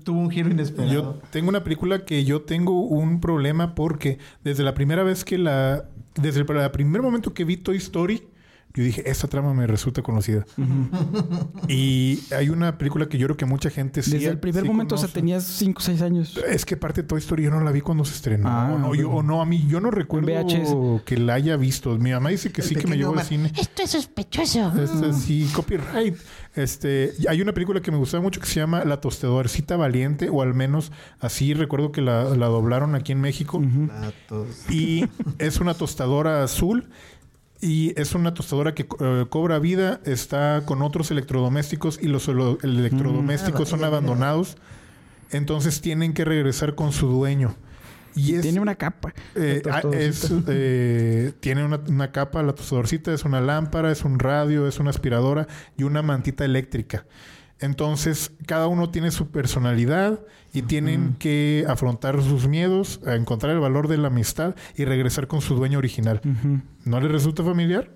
tuvo 0.03 0.19
un 0.19 0.29
giro 0.29 0.49
inesperado. 0.49 0.93
Yo 0.93 1.21
tengo 1.31 1.49
una 1.49 1.63
película 1.63 2.05
que 2.05 2.23
yo 2.25 2.41
tengo 2.41 2.81
un 2.81 3.19
problema 3.19 3.75
porque 3.75 4.19
desde 4.43 4.63
la 4.63 4.73
primera 4.73 5.03
vez 5.03 5.23
que 5.23 5.37
la... 5.37 5.85
Desde 6.15 6.41
el 6.41 6.71
primer 6.71 7.01
momento 7.01 7.33
que 7.33 7.43
vi 7.43 7.57
Toy 7.57 7.77
Story, 7.77 8.21
yo 8.75 8.83
dije, 8.83 9.09
esta 9.09 9.27
trama 9.27 9.53
me 9.53 9.67
resulta 9.67 10.01
conocida. 10.01 10.45
Y 11.67 12.19
hay 12.35 12.49
una 12.49 12.77
película 12.77 13.07
que 13.07 13.17
yo 13.17 13.27
creo 13.27 13.37
que 13.37 13.45
mucha 13.45 13.69
gente 13.69 14.01
sí... 14.01 14.11
Desde 14.11 14.29
el 14.29 14.39
primer 14.39 14.63
sí 14.63 14.67
momento, 14.67 14.95
o 14.95 14.97
sea, 14.97 15.07
tenías 15.09 15.43
5 15.43 15.79
o 15.79 15.81
6 15.81 16.01
años. 16.01 16.39
Es 16.49 16.65
que 16.65 16.75
parte 16.75 17.03
de 17.03 17.07
Toy 17.07 17.19
Story 17.19 17.43
yo 17.43 17.51
no 17.51 17.59
la 17.61 17.71
vi 17.71 17.81
cuando 17.81 18.03
se 18.03 18.15
estrenó. 18.15 18.49
Ah, 18.49 18.71
o, 18.73 18.79
no, 18.79 18.95
yo, 18.95 19.11
o 19.11 19.21
no, 19.21 19.41
a 19.41 19.45
mí 19.45 19.65
yo 19.67 19.79
no 19.79 19.91
recuerdo 19.91 20.27
VHS. 20.27 21.03
que 21.05 21.17
la 21.17 21.35
haya 21.35 21.55
visto. 21.55 21.97
Mi 21.97 22.11
mamá 22.11 22.29
dice 22.29 22.51
que 22.51 22.61
El 22.61 22.67
sí, 22.67 22.75
que 22.75 22.87
me 22.87 22.97
llegó 22.97 23.13
al 23.17 23.23
cine. 23.23 23.51
Esto 23.55 23.83
es 23.83 23.91
sospechoso. 23.91 24.73
Este, 24.81 25.13
sí, 25.13 25.47
copyright. 25.53 26.15
Este, 26.55 27.13
hay 27.27 27.41
una 27.41 27.53
película 27.53 27.81
que 27.81 27.91
me 27.91 27.97
gustaba 27.97 28.21
mucho 28.21 28.39
que 28.39 28.45
se 28.47 28.59
llama 28.59 28.85
La 28.85 29.01
tostadorcita 29.01 29.75
valiente, 29.75 30.29
o 30.29 30.41
al 30.41 30.53
menos 30.53 30.91
así 31.19 31.53
recuerdo 31.53 31.91
que 31.91 32.01
la, 32.01 32.25
la 32.35 32.47
doblaron 32.47 32.95
aquí 32.95 33.11
en 33.11 33.21
México. 33.21 33.61
Y 34.69 35.05
es 35.37 35.59
una 35.59 35.73
tostadora 35.75 36.43
azul. 36.43 36.89
Y 37.63 37.93
es 37.99 38.13
una 38.13 38.33
tostadora 38.33 38.75
que 38.75 38.85
eh, 38.99 39.25
cobra 39.29 39.57
vida, 39.57 40.01
está 40.03 40.63
con 40.65 40.81
otros 40.81 41.11
electrodomésticos 41.11 41.97
y 42.01 42.07
los 42.07 42.27
electrodomésticos 42.27 43.61
Ah, 43.61 43.65
son 43.65 43.85
abandonados. 43.85 44.57
Entonces 45.31 45.79
tienen 45.79 46.13
que 46.13 46.25
regresar 46.25 46.75
con 46.75 46.91
su 46.91 47.07
dueño. 47.07 47.55
Y 48.15 48.35
es, 48.35 48.41
Tiene 48.41 48.59
una 48.59 48.75
capa. 48.75 49.13
eh, 49.35 49.61
ah, 49.71 49.81
es, 49.93 50.29
eh, 50.49 51.31
tiene 51.39 51.63
una, 51.63 51.79
una 51.87 52.11
capa, 52.11 52.43
la 52.43 52.53
tostadorcita 52.53 53.13
es 53.13 53.23
una 53.23 53.39
lámpara, 53.39 53.93
es 53.93 54.03
un 54.03 54.19
radio, 54.19 54.67
es 54.67 54.79
una 54.79 54.89
aspiradora 54.89 55.47
y 55.77 55.83
una 55.83 56.01
mantita 56.01 56.43
eléctrica. 56.43 57.05
Entonces, 57.63 58.31
cada 58.45 58.67
uno 58.67 58.89
tiene 58.89 59.09
su 59.11 59.27
personalidad 59.29 60.19
y 60.53 60.63
tienen 60.63 61.15
que 61.17 61.65
afrontar 61.67 62.21
sus 62.21 62.47
miedos, 62.47 62.99
a 63.07 63.15
encontrar 63.15 63.53
el 63.53 63.59
valor 63.59 63.87
de 63.87 63.97
la 63.97 64.07
amistad 64.09 64.55
y 64.75 64.83
regresar 64.85 65.27
con 65.27 65.39
su 65.41 65.55
dueño 65.55 65.77
original. 65.77 66.19
¿No 66.83 66.99
les 66.99 67.11
resulta 67.11 67.41
familiar? 67.43 67.89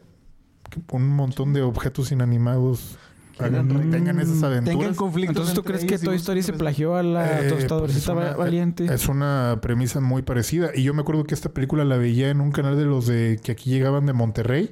Que 0.70 0.80
un 0.96 1.08
montón 1.10 1.52
de 1.54 1.62
objetos 1.62 2.12
inanimados 2.12 2.98
hagan- 3.40 3.68
Mm. 3.68 3.92
tengan 3.92 4.20
esas 4.20 4.34
Tengan 4.36 4.52
aventuras. 4.52 4.96
conflictos. 4.98 5.30
Entonces, 5.36 5.54
¿tú 5.54 5.64
crees 5.64 5.86
que 5.86 6.00
Toy 6.00 6.16
Story 6.16 6.42
se 6.44 6.54
plagió 6.54 6.96
a 6.96 7.04
la 7.04 7.42
Eh, 7.42 7.50
tostadorcita 7.50 8.14
pues 8.14 8.38
valiente? 8.38 8.86
Es 8.86 9.08
una 9.10 9.60
premisa 9.62 10.00
muy 10.02 10.22
parecida. 10.24 10.72
Y 10.74 10.84
yo 10.84 10.94
me 10.94 11.02
acuerdo 11.02 11.24
que 11.26 11.36
esta 11.36 11.50
película 11.50 11.84
la 11.86 11.98
veía 11.98 12.30
en 12.30 12.42
un 12.42 12.52
canal 12.52 12.78
de 12.78 12.86
los 12.86 13.06
de 13.06 13.40
que 13.44 13.52
aquí 13.52 13.70
llegaban 13.70 14.06
de 14.06 14.14
Monterrey. 14.14 14.72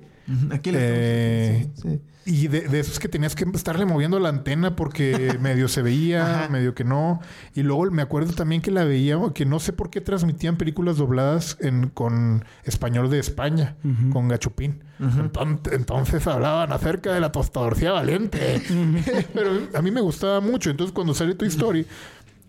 Aquí 0.52 0.72
le 0.72 0.80
Eh, 0.82 1.70
sí, 1.76 1.82
sí. 1.90 2.02
Y 2.28 2.48
de, 2.48 2.62
de 2.62 2.80
esos 2.80 2.98
que 2.98 3.08
tenías 3.08 3.36
que 3.36 3.46
estarle 3.54 3.86
moviendo 3.86 4.20
la 4.20 4.30
antena 4.30 4.76
porque 4.76 5.38
medio 5.40 5.68
se 5.68 5.84
veía, 5.84 6.48
medio 6.50 6.74
que 6.74 6.84
no. 6.84 7.22
Y 7.54 7.62
luego 7.62 7.90
me 7.92 8.02
acuerdo 8.02 8.34
también 8.34 8.62
que 8.62 8.72
la 8.72 8.84
veía, 8.84 9.20
que 9.36 9.46
no 9.46 9.60
sé 9.60 9.74
por 9.74 9.92
qué 9.92 10.02
transmitían 10.02 10.58
películas 10.58 10.98
dobladas 10.98 11.58
en, 11.62 11.90
con 11.90 12.44
español 12.64 13.12
de 13.12 13.20
España, 13.20 13.76
con 14.12 14.28
Gachupín. 14.28 14.84
entonces, 15.00 15.74
entonces 15.74 16.26
hablaban 16.26 16.72
acerca 16.72 17.14
de 17.14 17.20
la 17.20 17.32
tostadorcía 17.32 17.92
valiente. 17.92 18.60
Pero 19.34 19.52
a 19.76 19.82
mí 19.84 19.92
me 19.92 20.02
gustaba 20.02 20.42
mucho. 20.42 20.72
Entonces 20.72 20.94
cuando 20.94 21.14
salió 21.14 21.38
Toy 21.38 21.50
Story, 21.50 21.86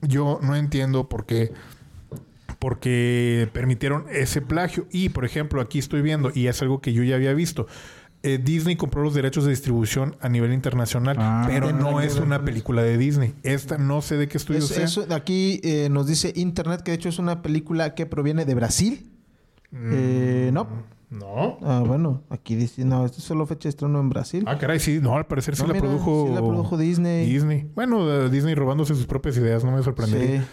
yo 0.01 0.41
no 0.43 0.57
entiendo 0.57 1.07
por 1.07 1.27
qué 1.27 1.53
porque 2.59 3.49
permitieron 3.53 4.05
ese 4.11 4.41
plagio. 4.43 4.87
Y, 4.91 5.09
por 5.11 5.25
ejemplo, 5.25 5.61
aquí 5.61 5.79
estoy 5.79 6.03
viendo, 6.03 6.31
y 6.35 6.47
es 6.47 6.61
algo 6.63 6.81
que 6.81 6.93
yo 6.93 7.03
ya 7.03 7.17
había 7.17 7.33
visto, 7.35 7.67
eh, 8.23 8.39
Disney 8.43 8.77
compró 8.77 9.03
los 9.03 9.15
derechos 9.15 9.45
de 9.45 9.51
distribución 9.51 10.17
a 10.21 10.29
nivel 10.29 10.53
internacional, 10.53 11.17
Ah. 11.21 11.45
pero 11.47 11.69
Tendrá 11.69 11.91
no 11.91 12.01
es 12.01 12.17
una 12.17 12.45
película 12.45 12.83
de 12.83 12.99
Disney. 12.99 13.35
Esta 13.43 13.79
no 13.79 14.03
sé 14.03 14.17
de 14.17 14.27
qué 14.27 14.39
estudio 14.39 14.59
Es- 14.61 14.67
sea. 14.69 14.85
eso- 14.85 15.07
aquí 15.15 15.61
eh, 15.63 15.89
nos 15.91 16.07
dice 16.09 16.33
Internet 16.35 16.83
que 16.83 16.91
de 16.93 16.97
hecho 16.97 17.09
es 17.09 17.19
una 17.19 17.43
película 17.43 17.95
que 17.95 18.07
proviene 18.07 18.45
de 18.45 18.55
Brasil. 18.55 19.11
Eh, 19.73 20.51
no. 20.53 20.67
No. 21.09 21.59
Ah, 21.63 21.85
bueno, 21.87 22.25
aquí 22.31 22.57
dice, 22.57 22.85
no, 22.85 23.05
esto 23.07 23.19
es 23.19 23.25
solo 23.25 23.47
fecha 23.47 23.65
de 23.65 23.71
estreno 23.71 24.01
en 24.01 24.09
Brasil. 24.09 24.43
Ah, 24.49 24.59
caray, 24.59 24.81
sí, 24.81 24.99
no, 25.01 25.17
al 25.17 25.27
parecer 25.27 25.55
sí 25.55 25.63
No, 25.63 25.69
la 25.69 25.75
mira, 25.75 25.87
produjo. 25.87 26.27
sí 26.29 26.35
la 26.35 26.41
produjo 26.41 26.77
Disney. 26.77 27.27
Disney. 27.31 27.71
Bueno, 27.77 28.29
Disney 28.29 28.57
robándose 28.57 28.95
sus 28.97 29.07
propias 29.07 29.37
ideas, 29.37 29.63
no 29.63 29.71
me 29.71 29.83
sorprendería. 29.85 30.41
Sí. 30.43 30.47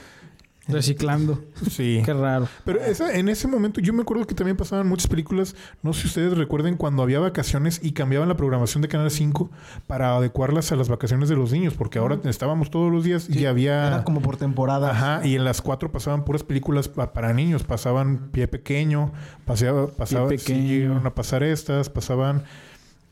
Reciclando. 0.68 1.44
Sí. 1.70 2.02
Qué 2.06 2.14
raro. 2.14 2.48
Pero 2.64 2.80
esa, 2.82 3.14
en 3.18 3.28
ese 3.28 3.48
momento 3.48 3.82
yo 3.82 3.92
me 3.94 4.02
acuerdo 4.04 4.26
que 4.26 4.34
también 4.34 4.56
pasaban 4.56 4.88
muchas 4.88 5.08
películas, 5.08 5.56
no 5.82 5.92
sé 5.92 6.04
si 6.04 6.08
ustedes 6.08 6.38
recuerden 6.38 6.78
cuando 6.78 7.04
había 7.04 7.20
vacaciones 7.20 7.80
y 7.84 7.92
cambiaban 7.92 8.30
la 8.30 8.38
programación 8.38 8.82
de 8.82 8.88
Canal 8.88 9.12
5 9.12 9.52
para 9.88 10.16
adecuarlas 10.16 10.72
a 10.72 10.76
las 10.78 10.88
vacaciones 10.88 11.28
de 11.28 11.36
los 11.36 11.52
niños, 11.52 11.74
porque 11.74 12.00
ahora 12.00 12.18
estábamos 12.24 12.70
todos 12.72 12.92
los 12.92 13.04
días 13.04 13.30
y 13.30 13.46
había... 13.46 13.88
Era 13.88 14.04
como 14.06 14.22
por 14.22 14.38
temporada. 14.38 14.92
Ajá, 14.92 15.28
y 15.28 15.36
en 15.36 15.44
las 15.44 15.62
cuatro 15.62 15.92
pasaban 15.92 16.24
puras 16.24 16.44
películas 16.44 16.88
pa- 16.88 17.12
para 17.12 17.34
niños, 17.34 17.64
pasaban 17.64 18.30
Pie 18.32 18.48
Pequeño, 18.48 19.12
paseaba, 19.46 19.88
pasaba, 19.88 20.30
Pie 20.30 20.38
sí, 20.38 20.46
Pequeño. 20.54 20.68
llegaron 20.68 21.06
a 21.08 21.14
pasar 21.14 21.44
estas, 21.44 21.90
pasaban 21.90 22.44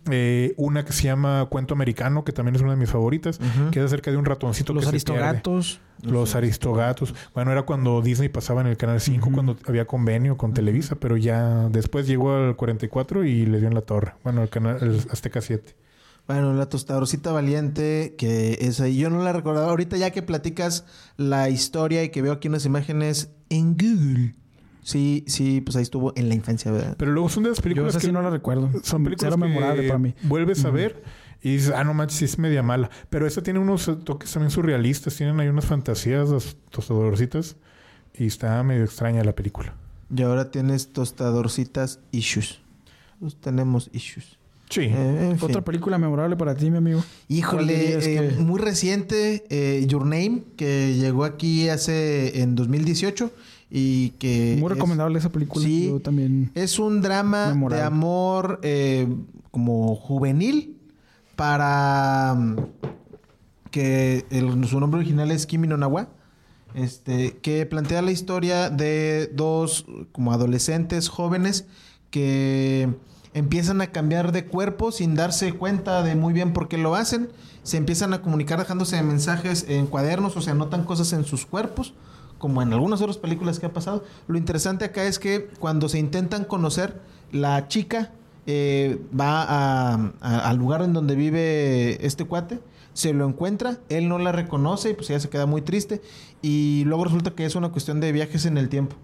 eh, 0.10 0.54
una 0.58 0.84
que 0.86 0.94
se 0.94 1.04
llama 1.04 1.46
Cuento 1.50 1.74
Americano, 1.74 2.24
que 2.24 2.32
también 2.32 2.56
es 2.56 2.62
una 2.62 2.72
de 2.72 2.78
mis 2.78 2.90
favoritas, 2.90 3.40
que 3.72 3.80
es 3.80 3.86
acerca 3.86 4.10
de 4.12 4.18
un 4.18 4.26
ratoncito 4.26 4.74
Los 4.74 4.86
que 4.90 5.00
se 5.00 5.06
pierde. 5.06 5.22
aristogatos. 5.24 5.80
Los 6.02 6.34
Aristogatos. 6.34 7.14
Bueno, 7.36 7.52
era 7.52 7.62
cuando 7.62 8.02
Disney 8.02 8.28
pasaba 8.30 8.62
en 8.62 8.68
el 8.68 8.78
Canal 8.78 9.00
5, 9.00 9.28
Ujú. 9.28 9.34
cuando 9.36 9.58
había 9.68 9.86
convenio 9.86 10.36
con 10.38 10.52
Televisa, 10.54 10.96
pero 10.96 11.16
ya 11.18 11.70
después 11.70 12.08
llegó 12.08 12.34
al 12.36 12.56
44 12.56 13.24
y 13.24 13.46
le 13.46 13.60
dio 13.60 13.68
en 13.68 13.76
la 13.76 13.82
torre. 13.82 14.14
Bueno, 14.24 14.42
el 14.42 14.50
canal 14.50 14.80
el 14.82 15.00
Azteca 15.12 15.42
7. 15.42 15.76
Bueno, 16.28 16.54
la 16.54 16.68
tostadorcita 16.70 17.32
valiente, 17.32 18.16
que 18.18 18.58
es 18.62 18.80
ahí. 18.80 18.98
Yo 18.98 19.10
no 19.12 19.22
la 19.24 19.34
recordaba. 19.34 19.70
Ahorita 19.70 19.98
ya 19.98 20.10
que 20.12 20.22
platicas 20.24 20.86
la 21.18 21.50
historia 21.50 22.04
y 22.04 22.10
que 22.10 22.22
veo 22.24 22.34
aquí 22.34 22.48
unas 22.48 22.66
imágenes 22.66 23.30
en 23.50 23.76
Google. 23.78 24.34
Sí, 24.84 25.24
sí, 25.28 25.62
pues 25.62 25.76
ahí 25.76 25.84
estuvo 25.84 26.12
en 26.16 26.28
la 26.30 26.36
infancia, 26.36 26.72
¿verdad? 26.72 26.96
Pero 26.98 27.12
luego 27.12 27.30
son 27.30 27.44
de 27.44 27.50
las 27.50 27.60
Yo 27.60 27.64
películas 27.64 27.90
esa 27.92 28.00
que 28.00 28.08
sí 28.08 28.12
no 28.12 28.22
la 28.22 28.30
recuerdo. 28.32 28.70
son 28.84 29.04
películas 29.04 29.34
Cero 29.36 29.44
que 29.44 29.48
memorable 29.50 29.88
para 29.88 30.00
mí. 30.00 30.16
vuelves 30.24 30.66
a 30.66 30.72
ver 30.72 31.04
y 31.44 31.54
dices, 31.54 31.74
ah, 31.76 31.84
no 31.84 31.94
manches, 31.94 32.18
sí 32.20 32.26
es 32.26 32.38
media 32.40 32.64
mala. 32.64 32.90
Pero 33.10 33.28
esta 33.28 33.42
tiene 33.44 33.60
unos 33.60 33.90
toques 34.04 34.32
también 34.32 34.50
surrealistas, 34.52 35.16
tienen 35.16 35.40
ahí 35.40 35.48
unas 35.50 35.66
fantasías, 35.66 36.30
las 36.30 36.56
tostadorcitas, 36.70 37.58
y 38.18 38.26
está 38.26 38.62
medio 38.64 38.84
extraña 38.84 39.24
la 39.24 39.34
película. 39.34 39.76
Y 40.16 40.22
ahora 40.24 40.52
tienes 40.52 40.92
tostadorcitas 40.94 42.00
issues. 42.12 42.60
Pues 43.20 43.36
tenemos 43.36 43.90
issues. 43.94 44.38
Sí. 44.70 44.82
Eh, 44.82 45.28
en 45.32 45.38
fin. 45.40 45.50
Otra 45.50 45.62
película 45.64 45.98
memorable 45.98 46.36
para 46.38 46.56
ti, 46.56 46.72
mi 46.72 46.78
amigo. 46.78 47.00
¿Cuál 47.02 47.38
Híjole, 47.38 47.94
eh, 47.98 48.00
que- 48.36 48.42
muy 48.42 48.60
reciente, 48.60 49.44
eh, 49.50 49.86
Your 49.88 50.04
Name, 50.06 50.44
que 50.58 50.96
llegó 50.96 51.24
aquí 51.26 51.70
hace 51.70 52.42
en 52.42 52.56
2018 52.56 53.32
y 53.74 54.10
que 54.20 54.58
Muy 54.60 54.70
es- 54.70 54.78
recomendable 54.78 55.18
esa 55.18 55.30
película. 55.30 55.66
sí. 55.66 55.88
Yo 55.88 56.00
también. 56.02 56.52
Es 56.56 56.78
un 56.78 57.02
drama 57.02 57.48
Memorable. 57.50 57.78
de 57.82 57.88
amor 57.88 58.60
eh, 58.64 59.08
como 59.50 59.96
juvenil 59.96 60.78
para 61.36 62.36
mm, 62.38 62.56
que 63.72 64.26
el- 64.30 64.68
su 64.68 64.80
nombre 64.80 65.00
original 65.00 65.32
es 65.32 65.46
Kimi 65.46 65.68
no 65.68 65.78
Nawa. 65.78 66.10
Este, 66.74 67.38
que 67.42 67.66
plantea 67.66 68.02
la 68.02 68.12
historia 68.12 68.70
de 68.70 69.30
dos 69.34 69.86
como 70.14 70.32
adolescentes 70.32 71.10
jóvenes 71.10 71.66
que 72.10 72.90
empiezan 73.34 73.82
a 73.82 73.88
cambiar 73.88 74.32
de 74.32 74.46
cuerpo 74.46 74.92
sin 74.94 75.16
darse 75.16 75.52
cuenta 75.54 76.02
de 76.02 76.16
muy 76.16 76.32
bien 76.34 76.54
por 76.54 76.70
qué 76.70 76.78
lo 76.78 76.96
hacen. 76.96 77.30
Se 77.64 77.76
empiezan 77.78 78.14
a 78.14 78.22
comunicar 78.22 78.58
dejándose 78.60 79.02
mensajes 79.04 79.66
en 79.68 79.86
cuadernos 79.86 80.36
o 80.38 80.42
se 80.42 80.52
anotan 80.52 80.84
cosas 80.86 81.12
en 81.14 81.26
sus 81.26 81.46
cuerpos, 81.46 81.94
como 82.42 82.64
en 82.64 82.74
algunas 82.74 83.00
otras 83.02 83.18
películas 83.20 83.60
que 83.60 83.68
ha 83.68 83.72
pasado. 83.74 84.04
Lo 84.28 84.36
interesante 84.36 84.84
acá 84.84 85.04
es 85.04 85.20
que 85.20 85.48
cuando 85.60 85.88
se 85.88 86.00
intentan 86.00 86.44
conocer, 86.44 87.00
la 87.32 87.68
chica 87.68 88.10
eh, 88.48 89.00
va 89.18 89.44
a- 89.44 90.12
a- 90.22 90.50
al 90.50 90.58
lugar 90.58 90.82
en 90.82 90.94
donde 90.94 91.14
vive 91.14 92.04
este 92.04 92.26
cuate, 92.26 92.60
se 92.94 93.14
lo 93.14 93.28
encuentra, 93.28 93.78
él 93.90 94.10
no 94.10 94.18
la 94.18 94.32
reconoce 94.32 94.90
y 94.90 94.94
pues 94.96 95.12
ella 95.12 95.20
se 95.20 95.30
queda 95.30 95.46
muy 95.46 95.62
triste 95.62 96.02
y 96.42 96.84
luego 96.86 97.04
resulta 97.06 97.32
que 97.32 97.46
es 97.46 97.56
una 97.56 97.70
cuestión 97.70 98.00
de 98.00 98.12
viajes 98.12 98.48
en 98.48 98.58
el 98.58 98.68
tiempo, 98.68 98.96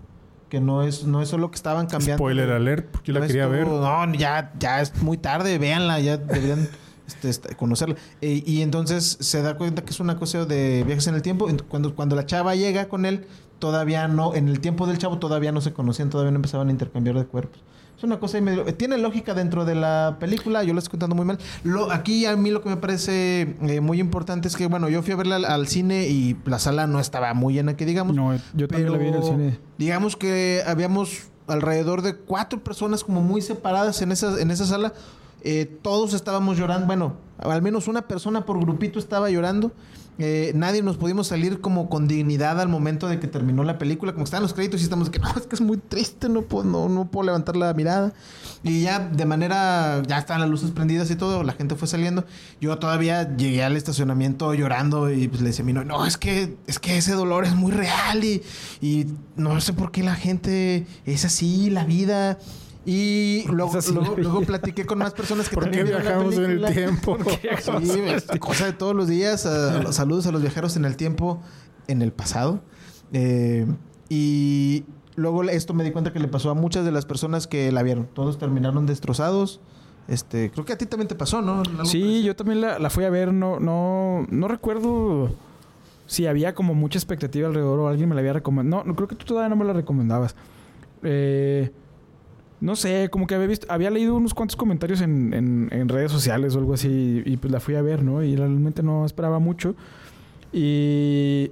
que 0.49 0.59
no 0.59 0.81
es 0.81 1.03
no 1.05 1.21
es 1.21 1.29
solo 1.29 1.51
que 1.51 1.55
estaban 1.55 1.85
cambiando. 1.85 2.17
Spoiler 2.17 2.49
alert, 2.49 2.87
porque 2.91 3.13
yo 3.13 3.19
la 3.19 3.27
quería 3.27 3.45
ver. 3.45 3.67
No, 3.67 4.11
ya, 4.15 4.51
ya 4.59 4.81
es 4.81 4.99
muy 5.03 5.17
tarde, 5.17 5.59
véanla, 5.59 5.99
ya 5.99 6.17
deberían 6.17 6.67
este, 7.07 7.29
este, 7.29 7.55
conocerla. 7.55 7.95
Eh, 8.21 8.43
y 8.45 8.61
entonces 8.61 9.17
se 9.19 9.41
da 9.41 9.57
cuenta 9.57 9.83
que 9.83 9.91
es 9.91 9.99
una 9.99 10.17
cosa 10.17 10.45
de 10.45 10.83
viajes 10.85 11.07
en 11.07 11.15
el 11.15 11.21
tiempo. 11.21 11.47
Cuando, 11.67 11.95
cuando 11.95 12.15
la 12.15 12.25
chava 12.25 12.55
llega 12.55 12.89
con 12.89 13.05
él, 13.05 13.25
todavía 13.59 14.07
no, 14.07 14.35
en 14.35 14.47
el 14.47 14.59
tiempo 14.59 14.85
del 14.85 14.97
chavo 14.97 15.17
todavía 15.17 15.51
no 15.51 15.61
se 15.61 15.73
conocían, 15.73 16.09
todavía 16.09 16.31
no 16.31 16.37
empezaban 16.37 16.67
a 16.67 16.71
intercambiar 16.71 17.17
de 17.17 17.25
cuerpos. 17.25 17.61
Es 17.97 18.03
una 18.03 18.19
cosa 18.19 18.37
ahí 18.37 18.43
medio... 18.43 18.63
Tiene 18.75 18.99
lógica 18.99 19.33
dentro 19.33 19.65
de 19.65 19.73
la 19.73 20.17
película, 20.19 20.63
yo 20.63 20.73
lo 20.73 20.79
estoy 20.79 20.91
contando 20.91 21.15
muy 21.15 21.25
mal. 21.25 21.39
Lo, 21.63 21.91
aquí 21.91 22.27
a 22.27 22.35
mí 22.35 22.51
lo 22.51 22.61
que 22.61 22.69
me 22.69 22.77
parece 22.77 23.55
eh, 23.61 23.81
muy 23.81 23.99
importante 23.99 24.47
es 24.47 24.55
que, 24.55 24.67
bueno, 24.67 24.87
yo 24.87 25.01
fui 25.01 25.13
a 25.13 25.15
verla 25.15 25.37
al, 25.37 25.45
al 25.45 25.67
cine 25.67 26.07
y 26.07 26.37
la 26.45 26.59
sala 26.59 26.85
no 26.85 26.99
estaba 26.99 27.33
muy 27.33 27.55
llena, 27.55 27.75
que 27.75 27.87
digamos. 27.87 28.15
No, 28.15 28.37
yo 28.53 28.67
también 28.67 28.91
la 28.91 28.99
vi 28.99 29.07
en 29.07 29.13
el 29.15 29.21
Pero 29.21 29.31
cine. 29.31 29.59
Digamos 29.79 30.15
que 30.15 30.61
habíamos 30.67 31.29
alrededor 31.47 32.03
de 32.03 32.15
cuatro 32.15 32.63
personas 32.63 33.03
como 33.03 33.21
muy 33.21 33.41
separadas 33.41 33.99
en 34.03 34.11
esa, 34.11 34.39
en 34.39 34.51
esa 34.51 34.67
sala. 34.67 34.93
Eh, 35.41 35.79
todos 35.81 36.13
estábamos 36.13 36.57
llorando. 36.57 36.87
Bueno, 36.87 37.17
al 37.39 37.61
menos 37.61 37.87
una 37.87 38.07
persona 38.07 38.45
por 38.45 38.59
grupito 38.59 38.99
estaba 38.99 39.29
llorando. 39.29 39.71
Eh, 40.19 40.51
nadie 40.55 40.81
nos 40.81 40.97
pudimos 40.97 41.27
salir 41.27 41.61
como 41.61 41.89
con 41.89 42.07
dignidad 42.07 42.59
al 42.59 42.69
momento 42.69 43.07
de 43.07 43.19
que 43.19 43.27
terminó 43.27 43.63
la 43.63 43.77
película. 43.77 44.13
Como 44.13 44.23
estaban 44.23 44.41
los 44.41 44.53
créditos 44.53 44.81
y 44.81 44.83
estamos 44.83 45.07
de 45.07 45.11
que 45.11 45.19
no, 45.19 45.29
es 45.37 45.45
que 45.45 45.55
es 45.55 45.61
muy 45.61 45.77
triste, 45.77 46.27
no 46.27 46.41
puedo, 46.41 46.63
no, 46.63 46.89
no 46.89 47.05
puedo 47.11 47.27
levantar 47.27 47.55
la 47.55 47.73
mirada. 47.73 48.13
Y 48.63 48.81
ya 48.81 48.99
de 48.99 49.25
manera, 49.25 50.01
ya 50.07 50.17
estaban 50.17 50.41
las 50.41 50.49
luces 50.49 50.71
prendidas 50.71 51.11
y 51.11 51.15
todo, 51.15 51.43
la 51.43 51.53
gente 51.53 51.75
fue 51.75 51.87
saliendo. 51.87 52.25
Yo 52.59 52.77
todavía 52.79 53.35
llegué 53.37 53.63
al 53.63 53.77
estacionamiento 53.77 54.53
llorando 54.55 55.11
y 55.11 55.27
pues 55.27 55.41
le 55.41 55.49
decía 55.49 55.63
a 55.63 55.65
mi 55.67 55.73
novio, 55.73 55.87
no, 55.87 56.05
es 56.05 56.17
que, 56.17 56.57
es 56.65 56.79
que 56.79 56.97
ese 56.97 57.13
dolor 57.13 57.45
es 57.45 57.53
muy 57.53 57.71
real 57.71 58.23
y 58.23 58.41
no 59.35 59.61
sé 59.61 59.73
por 59.73 59.91
qué 59.91 60.01
la 60.01 60.15
gente 60.15 60.87
es 61.05 61.25
así, 61.25 61.69
la 61.69 61.85
vida. 61.85 62.39
Y 62.89 63.43
luego, 63.51 63.73
luego, 64.15 64.41
platiqué 64.43 64.85
con 64.85 64.99
más 64.99 65.13
personas 65.13 65.49
que 65.49 65.55
¿Por 65.55 65.69
qué 65.69 65.79
también 65.79 65.97
la 65.97 66.01
viajamos 66.03 66.35
en 66.37 66.51
el 66.51 66.65
tiempo? 66.73 67.17
Sí, 67.83 68.39
cosa 68.39 68.65
de 68.67 68.71
todos 68.71 68.95
los 68.95 69.09
días. 69.09 69.45
a- 69.45 69.79
a 69.79 69.83
los 69.83 69.95
saludos 69.95 70.25
a 70.25 70.31
los 70.31 70.41
viajeros 70.41 70.77
en 70.77 70.85
el 70.85 70.95
tiempo, 70.95 71.41
en 71.89 72.01
el 72.01 72.13
pasado. 72.13 72.61
Eh, 73.11 73.67
y 74.07 74.85
luego 75.17 75.43
esto 75.43 75.73
me 75.73 75.83
di 75.83 75.91
cuenta 75.91 76.13
que 76.13 76.19
le 76.19 76.29
pasó 76.29 76.49
a 76.49 76.53
muchas 76.53 76.85
de 76.85 76.91
las 76.93 77.05
personas 77.05 77.45
que 77.45 77.73
la 77.73 77.83
vieron. 77.83 78.07
Todos 78.13 78.37
terminaron 78.39 78.85
destrozados. 78.85 79.59
Este, 80.07 80.49
creo 80.51 80.63
que 80.63 80.71
a 80.71 80.77
ti 80.77 80.85
también 80.85 81.09
te 81.09 81.15
pasó, 81.15 81.41
¿no? 81.41 81.65
Sí, 81.65 81.71
parecido. 81.75 82.21
yo 82.21 82.35
también 82.37 82.61
la, 82.61 82.79
la 82.79 82.89
fui 82.89 83.03
a 83.03 83.09
ver. 83.09 83.33
No, 83.33 83.59
no, 83.59 84.25
no 84.29 84.47
recuerdo 84.47 85.29
si 86.05 86.25
había 86.25 86.55
como 86.55 86.73
mucha 86.73 86.97
expectativa 86.97 87.49
alrededor 87.49 87.79
o 87.81 87.89
alguien 87.89 88.07
me 88.07 88.15
la 88.15 88.21
había 88.21 88.31
recomendado. 88.31 88.83
No, 88.85 88.87
no 88.91 88.95
creo 88.95 89.09
que 89.09 89.15
tú 89.15 89.25
todavía 89.25 89.49
no 89.49 89.57
me 89.57 89.65
la 89.65 89.73
recomendabas. 89.73 90.35
Eh, 91.03 91.69
no 92.59 92.75
sé, 92.75 93.09
como 93.11 93.27
que 93.27 93.35
había 93.35 93.47
visto, 93.47 93.67
había 93.69 93.89
leído 93.89 94.15
unos 94.15 94.33
cuantos 94.33 94.55
comentarios 94.55 95.01
en, 95.01 95.33
en- 95.33 95.69
en 95.71 95.89
redes 95.89 96.11
sociales 96.11 96.55
o 96.55 96.59
algo 96.59 96.73
así 96.73 97.21
y 97.25 97.37
pues 97.37 97.51
la 97.51 97.59
fui 97.59 97.75
a 97.75 97.81
ver, 97.81 98.03
¿no? 98.03 98.23
Y 98.23 98.35
realmente 98.35 98.81
no 98.83 99.05
esperaba 99.05 99.39
mucho. 99.39 99.75
Y 100.53 101.51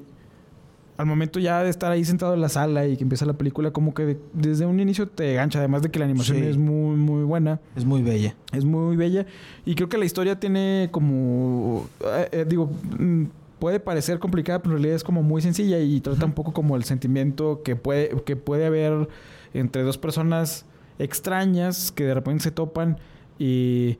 al 0.97 1.05
momento 1.05 1.39
ya 1.39 1.61
de 1.63 1.69
estar 1.69 1.91
ahí 1.91 2.05
sentado 2.05 2.33
en 2.33 2.41
la 2.41 2.47
sala 2.49 2.87
y 2.87 2.95
que 2.95 3.03
empieza 3.03 3.25
la 3.25 3.33
película, 3.33 3.71
como 3.71 3.93
que 3.93 4.05
de- 4.05 4.17
desde 4.33 4.65
un 4.65 4.79
inicio 4.79 5.07
te 5.07 5.33
gancha, 5.33 5.59
además 5.59 5.81
de 5.81 5.91
que 5.91 5.99
la 5.99 6.05
animación 6.05 6.37
Sí. 6.37 6.43
es 6.45 6.57
muy, 6.57 6.95
muy 6.95 7.23
buena. 7.23 7.59
Es 7.75 7.83
muy 7.85 8.01
bella. 8.01 8.33
Es 8.53 8.63
muy 8.63 8.95
bella. 8.95 9.25
Y 9.65 9.75
creo 9.75 9.89
que 9.89 9.97
la 9.97 10.05
historia 10.05 10.39
tiene 10.39 10.89
como. 10.91 11.87
eh, 12.01 12.29
eh, 12.31 12.45
digo. 12.47 12.69
mm, 12.99 13.23
Puede 13.59 13.79
parecer 13.79 14.19
complicada, 14.19 14.59
pero 14.59 14.71
en 14.75 14.81
realidad 14.81 14.97
es 14.97 15.03
como 15.03 15.23
muy 15.23 15.41
sencilla 15.41 15.79
y 15.79 16.01
trata 16.01 16.25
un 16.25 16.33
poco 16.33 16.51
como 16.51 16.75
el 16.75 16.83
sentimiento 16.83 17.61
que 17.63 17.77
puede, 17.77 18.09
que 18.25 18.35
puede 18.35 18.65
haber 18.65 19.07
entre 19.53 19.81
dos 19.83 19.97
personas 19.97 20.65
extrañas 20.99 21.91
que 21.91 22.03
de 22.05 22.13
repente 22.13 22.43
se 22.43 22.51
topan 22.51 22.97
y 23.37 23.97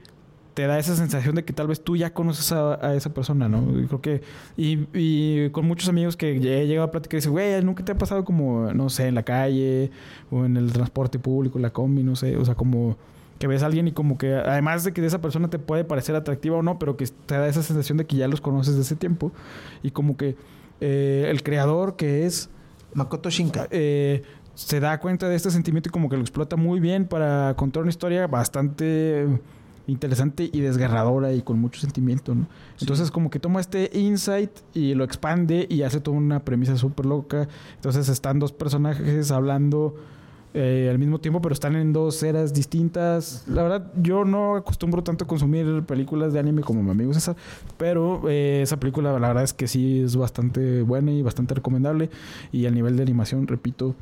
te 0.53 0.67
da 0.67 0.79
esa 0.79 0.95
sensación 0.95 1.35
de 1.35 1.43
que 1.43 1.51
tal 1.51 1.67
vez 1.67 1.83
tú 1.83 1.97
ya 1.97 2.13
conoces 2.13 2.53
a, 2.53 2.75
a 2.85 2.95
esa 2.95 3.13
persona, 3.13 3.49
¿no? 3.49 3.77
Y 3.77 3.87
creo 3.87 4.01
que... 4.01 4.21
Y, 4.55 4.87
y 4.93 5.49
con 5.49 5.67
muchos 5.67 5.89
amigos 5.89 6.15
que 6.15 6.31
he 6.31 6.65
llegado 6.65 6.87
a 6.87 6.91
platicar 6.91 7.15
y 7.15 7.17
dicen, 7.17 7.33
güey, 7.33 7.61
¿nunca 7.61 7.83
te 7.83 7.91
ha 7.91 7.97
pasado 7.97 8.23
como, 8.23 8.71
no 8.73 8.89
sé, 8.89 9.07
en 9.07 9.15
la 9.15 9.23
calle 9.23 9.91
o 10.31 10.45
en 10.45 10.55
el 10.55 10.71
transporte 10.71 11.19
público, 11.19 11.59
la 11.59 11.71
combi, 11.71 12.03
no 12.03 12.15
sé? 12.15 12.37
O 12.37 12.45
sea, 12.45 12.55
como 12.55 12.95
que 13.37 13.47
ves 13.47 13.63
a 13.63 13.65
alguien 13.65 13.89
y 13.89 13.91
como 13.91 14.17
que 14.17 14.33
además 14.33 14.85
de 14.85 14.93
que 14.93 15.05
esa 15.05 15.19
persona 15.19 15.49
te 15.49 15.59
puede 15.59 15.83
parecer 15.83 16.15
atractiva 16.15 16.55
o 16.55 16.63
no, 16.63 16.79
pero 16.79 16.95
que 16.95 17.05
te 17.05 17.35
da 17.35 17.49
esa 17.49 17.61
sensación 17.61 17.97
de 17.97 18.05
que 18.05 18.15
ya 18.15 18.29
los 18.29 18.39
conoces 18.39 18.75
de 18.75 18.81
ese 18.83 18.95
tiempo 18.95 19.33
y 19.83 19.91
como 19.91 20.15
que 20.15 20.37
eh, 20.79 21.27
el 21.29 21.43
creador 21.43 21.97
que 21.97 22.25
es 22.25 22.49
Makoto 22.93 23.29
Shinka. 23.29 23.67
eh, 23.71 24.23
se 24.55 24.79
da 24.79 24.99
cuenta 24.99 25.29
de 25.29 25.35
este 25.35 25.51
sentimiento 25.51 25.89
y 25.89 25.91
como 25.91 26.09
que 26.09 26.15
lo 26.15 26.21
explota 26.21 26.55
muy 26.55 26.79
bien 26.79 27.05
para 27.05 27.53
contar 27.55 27.83
una 27.83 27.89
historia 27.89 28.27
bastante 28.27 29.27
interesante 29.87 30.49
y 30.51 30.61
desgarradora 30.61 31.33
y 31.33 31.41
con 31.41 31.59
mucho 31.59 31.79
sentimiento, 31.79 32.33
¿no? 32.33 32.47
Entonces 32.79 33.11
como 33.11 33.29
que 33.29 33.39
toma 33.39 33.59
este 33.59 33.91
insight 33.93 34.49
y 34.73 34.95
lo 34.95 35.03
expande 35.03 35.67
y 35.69 35.83
hace 35.83 35.99
toda 35.99 36.17
una 36.17 36.39
premisa 36.39 36.75
súper 36.77 37.05
loca. 37.05 37.47
Entonces 37.75 38.09
están 38.09 38.39
dos 38.39 38.51
personajes 38.51 39.31
hablando 39.31 39.95
eh, 40.57 40.87
al 40.89 40.97
mismo 40.97 41.19
tiempo, 41.19 41.41
pero 41.41 41.51
están 41.51 41.75
en 41.75 41.91
dos 41.91 42.23
eras 42.23 42.53
distintas. 42.53 43.43
La 43.47 43.61
verdad, 43.61 43.91
yo 44.01 44.23
no 44.23 44.55
acostumbro 44.55 45.03
tanto 45.03 45.25
a 45.25 45.27
consumir 45.27 45.83
películas 45.83 46.31
de 46.31 46.39
anime 46.39 46.61
como 46.61 46.81
mi 46.81 46.91
amigo 46.91 47.13
César, 47.13 47.35
pero 47.77 48.21
eh, 48.29 48.61
esa 48.63 48.79
película 48.79 49.11
la 49.19 49.27
verdad 49.27 49.43
es 49.43 49.53
que 49.53 49.67
sí 49.67 49.99
es 49.99 50.15
bastante 50.15 50.81
buena 50.81 51.11
y 51.11 51.21
bastante 51.21 51.55
recomendable. 51.55 52.09
Y 52.53 52.65
al 52.65 52.73
nivel 52.73 52.95
de 52.95 53.03
animación, 53.03 53.47
repito, 53.47 53.95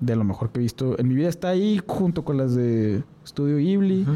de 0.00 0.16
lo 0.16 0.24
mejor 0.24 0.50
que 0.50 0.58
he 0.58 0.62
visto 0.62 0.98
en 0.98 1.08
mi 1.08 1.14
vida 1.14 1.28
está 1.28 1.48
ahí 1.48 1.80
junto 1.86 2.24
con 2.24 2.36
las 2.36 2.54
de 2.54 3.02
Studio 3.26 3.58
Ghibli. 3.58 4.06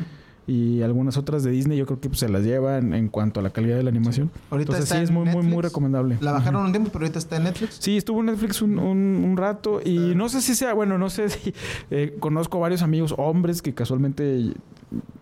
Y 0.52 0.82
algunas 0.82 1.16
otras 1.16 1.42
de 1.44 1.50
Disney. 1.50 1.78
Yo 1.78 1.86
creo 1.86 2.00
que 2.00 2.08
pues, 2.08 2.20
se 2.20 2.28
las 2.28 2.42
llevan 2.42 2.92
en 2.94 3.08
cuanto 3.08 3.40
a 3.40 3.42
la 3.42 3.50
calidad 3.50 3.76
de 3.76 3.82
la 3.82 3.90
animación. 3.90 4.30
Ahorita 4.50 4.72
Entonces 4.72 4.84
está 4.84 4.96
sí 4.96 5.02
es 5.04 5.10
muy, 5.10 5.24
muy, 5.26 5.42
muy 5.44 5.62
recomendable. 5.62 6.18
La 6.20 6.32
bajaron 6.32 6.64
un 6.66 6.72
tiempo, 6.72 6.90
pero 6.92 7.04
ahorita 7.04 7.18
está 7.18 7.36
en 7.36 7.44
Netflix. 7.44 7.76
Sí, 7.80 7.96
estuvo 7.96 8.20
en 8.20 8.26
Netflix 8.26 8.60
un, 8.62 8.78
un- 8.78 9.24
un 9.24 9.36
rato 9.36 9.80
y 9.84 10.14
no 10.14 10.28
sé 10.28 10.42
si 10.42 10.54
sea, 10.54 10.74
bueno, 10.74 10.98
no 10.98 11.08
sé 11.10 11.28
si 11.30 11.54
eh, 11.90 12.16
conozco 12.20 12.60
varios 12.60 12.82
amigos 12.82 13.14
hombres 13.16 13.62
que 13.62 13.72
casualmente 13.74 14.52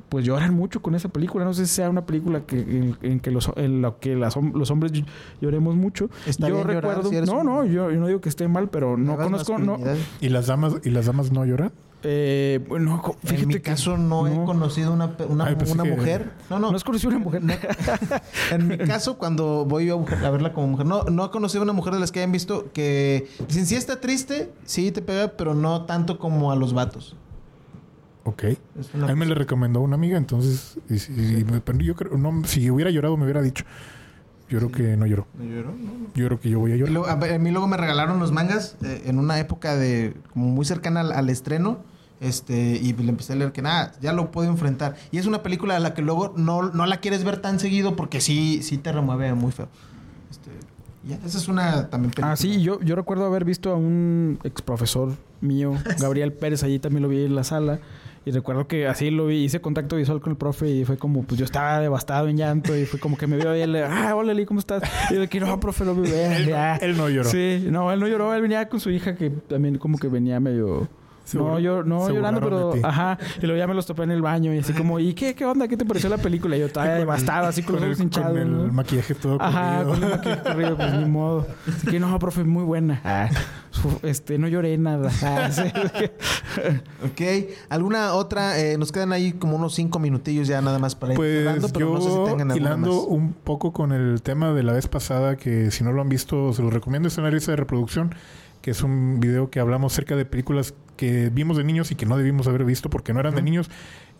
pues 0.08 0.24
lloran 0.24 0.52
mucho 0.54 0.82
con 0.82 0.96
esa 0.96 1.08
película. 1.08 1.44
No 1.44 1.54
sé 1.54 1.66
si 1.66 1.74
sea 1.76 1.88
una 1.88 2.04
película 2.04 2.40
que, 2.40 2.58
en, 2.58 2.96
en 3.02 3.20
que 3.20 3.30
los, 3.30 3.48
en 3.54 3.80
la 3.82 3.94
que 4.00 4.16
las 4.16 4.34
los 4.36 4.70
hombres 4.72 4.92
ll- 4.92 5.04
lloremos 5.40 5.76
mucho. 5.76 6.10
Está 6.26 6.48
yo 6.48 6.56
bien 6.56 6.66
llorar 6.66 6.82
recuerdo, 6.82 7.10
si 7.10 7.20
no, 7.30 7.38
un- 7.40 7.46
no, 7.46 7.64
yo, 7.64 7.92
yo 7.92 8.00
no 8.00 8.08
digo 8.08 8.20
que 8.20 8.28
esté 8.28 8.48
mal, 8.48 8.68
pero 8.68 8.96
no 8.96 9.16
conozco, 9.16 9.58
no. 9.58 9.78
¿Y 10.20 10.28
las 10.30 10.48
damas, 10.48 10.74
y 10.82 10.90
las 10.90 11.06
damas 11.06 11.30
no 11.30 11.44
lloran? 11.44 11.70
Eh, 12.02 12.64
bueno, 12.68 13.02
fíjate 13.22 13.42
En 13.42 13.48
mi 13.48 13.54
que 13.54 13.62
caso 13.62 13.96
no, 13.96 14.26
he 14.26 14.34
no. 14.34 14.44
conocido 14.44 14.92
una, 14.92 15.14
Ay, 15.44 15.56
mujer. 15.86 16.30
No, 16.48 16.58
no. 16.58 16.70
no 16.70 16.76
has 16.76 16.84
conocido 16.84 17.10
una 17.10 17.18
mujer. 17.18 17.42
En 18.50 18.68
mi 18.68 18.78
caso, 18.78 19.18
cuando 19.18 19.64
voy 19.64 19.90
a, 19.90 19.96
verla 20.30 20.52
como 20.52 20.68
mujer, 20.68 20.86
no, 20.86 21.04
no 21.04 21.26
he 21.26 21.30
conocido 21.30 21.62
una 21.62 21.72
mujer 21.72 21.94
de 21.94 22.00
las 22.00 22.10
que 22.12 22.20
hayan 22.20 22.32
visto 22.32 22.70
que 22.72 23.28
dicen, 23.46 23.66
sí 23.66 23.74
está 23.76 24.00
triste, 24.00 24.50
sí 24.64 24.90
te 24.92 25.02
pega, 25.02 25.28
pero 25.36 25.54
no 25.54 25.84
tanto 25.84 26.18
como 26.18 26.50
a 26.52 26.56
los 26.56 26.72
vatos. 26.72 27.16
Ok. 28.24 28.44
A 29.02 29.06
mí 29.06 29.14
me 29.14 29.26
le 29.26 29.34
recomendó 29.34 29.80
una 29.80 29.94
amiga, 29.96 30.16
entonces... 30.18 30.78
y 30.88 31.40
y 31.40 31.44
me- 31.44 31.60
pero 31.60 31.78
yo 31.80 31.94
creo... 31.94 32.16
No, 32.18 32.44
si 32.46 32.70
hubiera 32.70 32.90
llorado 32.90 33.16
me 33.16 33.24
hubiera 33.24 33.42
dicho. 33.42 33.64
Yo 34.50 34.58
creo 34.58 34.72
que 34.72 34.96
no 34.96 35.06
lloró. 35.06 35.26
¿No 35.38 35.44
lloró? 35.44 35.70
No, 35.70 35.92
no. 35.92 36.06
Yo 36.14 36.26
creo 36.26 36.40
que 36.40 36.50
yo 36.50 36.58
voy 36.58 36.72
a 36.72 36.76
llorar. 36.76 36.92
luego, 36.92 37.08
a, 37.08 37.38
mí 37.38 37.50
luego 37.50 37.68
me 37.68 37.76
regalaron 37.76 38.18
los 38.18 38.32
mangas 38.32 38.76
eh, 38.82 39.04
en 39.06 39.18
una 39.18 39.38
época 39.38 39.76
de 39.76 40.14
como 40.32 40.46
muy 40.48 40.64
cercana 40.64 41.00
al, 41.00 41.12
al 41.12 41.30
estreno. 41.30 41.78
Este, 42.20 42.76
y 42.76 42.92
le 42.92 43.08
empecé 43.08 43.32
a 43.32 43.36
leer 43.36 43.50
que 43.50 43.62
nada, 43.62 43.92
ya 44.02 44.12
lo 44.12 44.30
puedo 44.30 44.50
enfrentar. 44.50 44.96
Y 45.10 45.16
es 45.16 45.24
una 45.24 45.42
película 45.42 45.76
a 45.76 45.80
la 45.80 45.94
que 45.94 46.02
luego 46.02 46.34
no, 46.36 46.70
no 46.70 46.84
la 46.84 46.98
quieres 46.98 47.24
ver 47.24 47.40
tan 47.40 47.58
seguido 47.58 47.96
porque 47.96 48.20
sí, 48.20 48.62
sí 48.62 48.76
te 48.76 48.92
remueve 48.92 49.32
muy 49.32 49.52
feo. 49.52 49.68
Este, 50.30 50.50
ya, 51.02 51.18
esa 51.24 51.38
es 51.38 51.48
una 51.48 51.88
también 51.88 52.10
película. 52.10 52.32
Ah, 52.32 52.36
sí, 52.36 52.60
yo, 52.60 52.78
yo 52.82 52.94
recuerdo 52.94 53.24
haber 53.24 53.46
visto 53.46 53.72
a 53.72 53.76
un 53.76 54.38
ex 54.44 54.60
profesor 54.60 55.14
mío, 55.40 55.72
Gabriel 55.98 56.34
Pérez, 56.34 56.62
allí 56.62 56.78
también 56.78 57.02
lo 57.02 57.08
vi 57.08 57.24
en 57.24 57.34
la 57.34 57.44
sala. 57.44 57.80
Y 58.24 58.32
recuerdo 58.32 58.68
que 58.68 58.86
así 58.86 59.10
lo 59.10 59.26
vi, 59.26 59.44
hice 59.44 59.62
contacto 59.62 59.96
visual 59.96 60.20
con 60.20 60.32
el 60.32 60.36
profe 60.36 60.68
y 60.68 60.84
fue 60.84 60.98
como, 60.98 61.22
pues 61.22 61.38
yo 61.38 61.44
estaba 61.46 61.80
devastado 61.80 62.28
en 62.28 62.36
llanto 62.36 62.76
y 62.76 62.84
fue 62.84 63.00
como 63.00 63.16
que 63.16 63.26
me 63.26 63.36
vio 63.36 63.56
y 63.56 63.60
él, 63.60 63.74
ah, 63.76 64.14
hola 64.14 64.34
Lee, 64.34 64.44
¿cómo 64.44 64.60
estás? 64.60 64.82
Y 65.10 65.14
yo 65.14 65.20
de 65.20 65.28
que 65.28 65.40
no, 65.40 65.58
profe, 65.58 65.84
no 65.86 65.94
me 65.94 66.02
veas. 66.02 66.82
Él, 66.82 66.90
él 66.90 66.96
no 66.98 67.08
lloró. 67.08 67.30
Sí, 67.30 67.66
no, 67.70 67.90
él 67.90 67.98
no 67.98 68.06
lloró, 68.08 68.34
él 68.34 68.42
venía 68.42 68.68
con 68.68 68.78
su 68.78 68.90
hija 68.90 69.14
que 69.14 69.30
también 69.30 69.78
como 69.78 69.96
que 69.98 70.08
venía 70.08 70.38
medio... 70.38 70.88
No, 71.32 71.58
yo, 71.60 71.82
no 71.84 72.08
llorando, 72.10 72.40
pero... 72.40 72.72
Ajá. 72.82 73.16
Y 73.40 73.46
luego 73.46 73.58
ya 73.58 73.66
me 73.66 73.74
los 73.74 73.86
topé 73.86 74.02
en 74.02 74.10
el 74.10 74.20
baño 74.22 74.52
y 74.52 74.58
así 74.58 74.72
como, 74.72 74.98
¿y 74.98 75.14
qué, 75.14 75.34
qué 75.34 75.44
onda? 75.44 75.68
¿Qué 75.68 75.76
te 75.76 75.84
pareció 75.84 76.08
la 76.10 76.18
película? 76.18 76.56
Y 76.56 76.60
yo 76.60 76.66
estaba 76.66 76.86
devastado, 76.88 77.46
así 77.46 77.62
con 77.62 77.76
los 77.76 77.84
ojos 77.84 78.00
hinchados. 78.00 78.30
con 78.32 78.38
el 78.38 78.66
¿no? 78.66 78.72
maquillaje 78.72 79.14
todo 79.14 79.40
Ajá, 79.40 79.84
corrido. 79.84 79.94
con 79.94 80.02
el 80.04 80.10
maquillaje 80.10 80.42
corrido, 80.42 80.76
pues 80.76 80.94
ni 80.94 81.04
modo. 81.04 81.46
Así 81.68 81.86
que 81.86 82.00
no, 82.00 82.18
profe, 82.18 82.42
muy 82.44 82.64
buena. 82.64 83.00
Ah, 83.04 83.28
este, 84.02 84.38
no 84.38 84.48
lloré 84.48 84.76
nada. 84.78 85.10
Ah, 85.22 85.50
sí. 85.52 85.62
Ok. 87.04 87.50
¿Alguna 87.68 88.14
otra? 88.14 88.58
Eh, 88.58 88.76
nos 88.78 88.90
quedan 88.92 89.12
ahí 89.12 89.32
como 89.32 89.56
unos 89.56 89.74
cinco 89.74 89.98
minutillos 89.98 90.48
ya 90.48 90.60
nada 90.60 90.78
más 90.78 90.94
para 90.96 91.12
ir 91.12 91.16
Pues 91.16 91.70
pero 91.72 91.78
yo 91.88 91.94
no 91.94 92.00
sé 92.00 92.10
si 92.10 92.16
tengan 92.16 92.50
alguna 92.50 92.56
hilando 92.56 92.90
más. 92.92 93.04
un 93.08 93.32
poco 93.32 93.72
con 93.72 93.92
el 93.92 94.22
tema 94.22 94.52
de 94.52 94.62
la 94.62 94.72
vez 94.72 94.88
pasada 94.88 95.36
que 95.36 95.70
si 95.70 95.84
no 95.84 95.92
lo 95.92 96.00
han 96.02 96.08
visto 96.08 96.52
se 96.52 96.62
los 96.62 96.72
recomiendo 96.72 97.08
es 97.08 97.16
una 97.18 97.30
lista 97.30 97.52
de 97.52 97.56
reproducción 97.56 98.14
que 98.62 98.70
es 98.70 98.82
un 98.82 99.20
video 99.20 99.50
que 99.50 99.60
hablamos 99.60 99.92
acerca 99.92 100.16
de 100.16 100.24
películas 100.24 100.74
que 100.96 101.30
vimos 101.30 101.56
de 101.56 101.64
niños 101.64 101.90
y 101.90 101.94
que 101.94 102.06
no 102.06 102.16
debimos 102.16 102.46
haber 102.46 102.64
visto 102.64 102.90
porque 102.90 103.12
no 103.12 103.20
eran 103.20 103.34
de 103.34 103.42
niños 103.42 103.70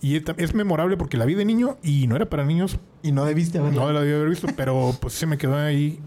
y 0.01 0.17
es, 0.39 0.55
memorable 0.55 0.97
porque 0.97 1.19
la 1.19 1.27
vi 1.27 1.35
de 1.35 1.45
niño 1.45 1.77
y 1.83 2.07
no 2.07 2.17
era 2.17 2.31
para 2.31 2.45
niños 2.45 2.79
Y 3.03 3.13
no 3.13 3.27
debiste 3.27 3.59
haberla. 3.59 3.83
no 3.83 3.93
la 3.93 4.01
debí 4.01 4.15
haber 4.15 4.31
visto 4.31 4.49
pero 4.57 4.97
pues 4.99 5.13
se 5.15 5.27
me 5.27 5.37
quedó 5.37 5.57
ahí 5.57 6.01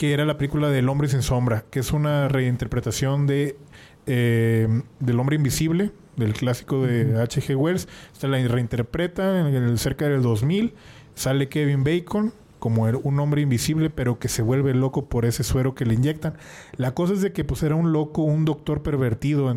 que 0.00 0.14
era 0.14 0.24
la 0.24 0.38
película 0.38 0.70
del 0.70 0.88
Hombre 0.88 1.08
sin 1.08 1.20
Sombra, 1.20 1.66
que 1.70 1.80
es 1.80 1.92
una 1.92 2.26
reinterpretación 2.26 3.26
de 3.26 3.58
eh, 4.06 4.66
del 4.98 5.20
Hombre 5.20 5.36
Invisible, 5.36 5.90
del 6.16 6.32
clásico 6.32 6.86
de 6.86 7.20
H.G. 7.20 7.54
Wells. 7.54 7.86
Esta 8.10 8.26
la 8.26 8.38
reinterpreta 8.48 9.46
en 9.46 9.54
el, 9.54 9.78
cerca 9.78 10.08
del 10.08 10.22
2000. 10.22 10.72
Sale 11.14 11.50
Kevin 11.50 11.84
Bacon 11.84 12.32
como 12.60 12.84
un 12.84 13.18
hombre 13.18 13.42
invisible, 13.42 13.90
pero 13.90 14.20
que 14.20 14.28
se 14.28 14.42
vuelve 14.42 14.72
loco 14.74 15.06
por 15.06 15.24
ese 15.24 15.42
suero 15.42 15.74
que 15.74 15.84
le 15.84 15.94
inyectan. 15.94 16.34
La 16.76 16.94
cosa 16.94 17.14
es 17.14 17.22
de 17.22 17.32
que 17.32 17.42
pues 17.42 17.64
era 17.64 17.74
un 17.74 17.92
loco, 17.92 18.22
un 18.22 18.44
doctor 18.44 18.82
pervertido 18.82 19.52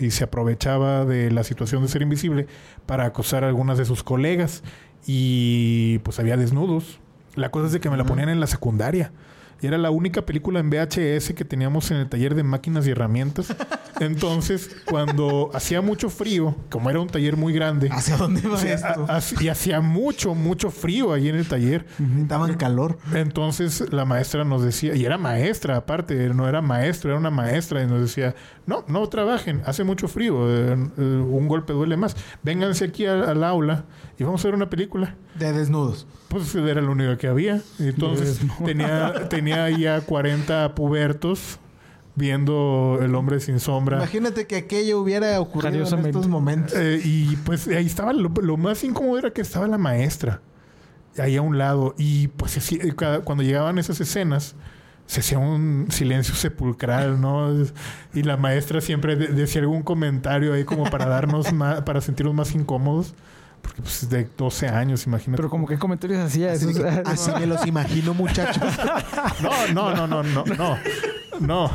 y 0.00 0.10
se 0.10 0.24
aprovechaba 0.24 1.04
de 1.04 1.30
la 1.30 1.44
situación 1.44 1.82
de 1.82 1.88
ser 1.88 2.02
invisible 2.02 2.48
para 2.86 3.04
acosar 3.04 3.44
a 3.44 3.48
algunas 3.48 3.78
de 3.78 3.84
sus 3.84 4.02
colegas 4.02 4.64
y 5.06 5.98
pues 6.00 6.18
había 6.18 6.36
desnudos. 6.36 6.98
La 7.36 7.50
cosa 7.50 7.66
es 7.66 7.72
de 7.72 7.80
que 7.80 7.90
me 7.90 7.96
la 7.96 8.04
ponían 8.04 8.28
en 8.28 8.40
la 8.40 8.48
secundaria. 8.48 9.12
Y 9.60 9.66
era 9.66 9.78
la 9.78 9.90
única 9.90 10.22
película 10.22 10.60
en 10.60 10.70
VHS 10.70 11.34
que 11.34 11.44
teníamos 11.44 11.90
en 11.90 11.98
el 11.98 12.08
taller 12.08 12.34
de 12.34 12.42
máquinas 12.42 12.86
y 12.86 12.90
herramientas. 12.90 13.54
Entonces, 14.00 14.70
cuando 14.84 15.50
hacía 15.54 15.80
mucho 15.80 16.10
frío, 16.10 16.54
como 16.70 16.90
era 16.90 17.00
un 17.00 17.08
taller 17.08 17.36
muy 17.36 17.52
grande, 17.52 17.88
¿Hacia 17.90 18.16
dónde 18.16 18.46
va 18.48 18.60
esto? 18.62 19.06
y 19.40 19.48
hacía 19.48 19.80
mucho, 19.80 20.34
mucho 20.34 20.70
frío 20.70 21.12
ahí 21.12 21.28
en 21.28 21.36
el 21.36 21.48
taller. 21.48 21.86
Estaba 22.20 22.48
en 22.48 22.54
calor. 22.54 22.98
Entonces 23.14 23.92
la 23.92 24.04
maestra 24.04 24.44
nos 24.44 24.62
decía, 24.62 24.94
y 24.94 25.04
era 25.04 25.18
maestra 25.18 25.76
aparte, 25.76 26.28
no 26.34 26.48
era 26.48 26.62
maestro, 26.62 27.10
era 27.10 27.18
una 27.18 27.30
maestra, 27.30 27.82
y 27.82 27.86
nos 27.86 28.00
decía, 28.00 28.34
no, 28.66 28.84
no 28.88 29.08
trabajen, 29.08 29.62
hace 29.64 29.84
mucho 29.84 30.08
frío, 30.08 30.48
eh, 30.48 30.76
eh, 30.98 31.02
un 31.02 31.48
golpe 31.48 31.72
duele 31.72 31.96
más. 31.96 32.16
Vénganse 32.42 32.84
aquí 32.84 33.06
al, 33.06 33.42
aula 33.44 33.84
y 34.18 34.24
vamos 34.24 34.44
a 34.44 34.48
ver 34.48 34.54
una 34.54 34.70
película. 34.70 35.14
De 35.38 35.52
desnudos. 35.52 36.06
Pues 36.28 36.54
era 36.54 36.82
lo 36.82 36.92
único 36.92 37.16
que 37.16 37.28
había. 37.28 37.62
Entonces 37.78 38.40
tenía, 38.64 39.28
tenía 39.28 39.70
ya 39.70 40.00
40 40.00 40.74
pubertos 40.74 41.58
viendo 42.18 42.98
El 43.00 43.14
hombre 43.14 43.40
sin 43.40 43.60
sombra. 43.60 43.96
Imagínate 43.96 44.46
que 44.46 44.56
aquello 44.56 45.00
hubiera 45.00 45.40
ocurrido 45.40 45.86
en 45.88 46.06
estos 46.06 46.28
momentos. 46.28 46.74
Eh, 46.76 47.00
y 47.02 47.36
pues 47.36 47.66
ahí 47.68 47.86
estaba, 47.86 48.12
lo, 48.12 48.28
lo 48.28 48.56
más 48.56 48.84
incómodo 48.84 49.18
era 49.18 49.30
que 49.32 49.40
estaba 49.40 49.66
la 49.66 49.78
maestra 49.78 50.42
ahí 51.18 51.36
a 51.36 51.42
un 51.42 51.56
lado. 51.58 51.94
Y 51.96 52.28
pues 52.28 52.56
así, 52.58 52.78
eh, 52.82 52.92
cuando 53.24 53.42
llegaban 53.42 53.78
esas 53.78 54.00
escenas, 54.00 54.54
se 55.06 55.20
hacía 55.20 55.38
un 55.38 55.86
silencio 55.90 56.34
sepulcral, 56.34 57.18
¿no? 57.20 57.50
Y 58.12 58.22
la 58.24 58.36
maestra 58.36 58.80
siempre 58.82 59.16
de- 59.16 59.28
decía 59.28 59.62
algún 59.62 59.82
comentario 59.82 60.52
ahí 60.52 60.64
como 60.64 60.84
para 60.90 61.06
darnos 61.06 61.50
más, 61.54 61.80
para 61.82 62.00
sentirnos 62.02 62.34
más 62.34 62.54
incómodos. 62.54 63.14
Porque 63.62 63.82
pues 63.82 64.08
de 64.08 64.28
12 64.36 64.68
años, 64.68 65.04
imagínate. 65.06 65.36
Pero 65.38 65.50
como 65.50 65.66
que 65.66 65.78
comentarios 65.78 66.20
hacía 66.20 66.52
Así, 66.52 66.68
eso. 66.70 66.80
de 66.82 66.90
que, 66.92 67.00
así 67.10 67.30
me 67.40 67.46
los 67.46 67.66
imagino, 67.66 68.14
muchachos. 68.14 68.62
No, 69.42 69.50
no, 69.74 69.94
no, 69.94 70.06
no, 70.06 70.22
no, 70.22 70.44
no. 70.56 70.78
No, 71.40 71.70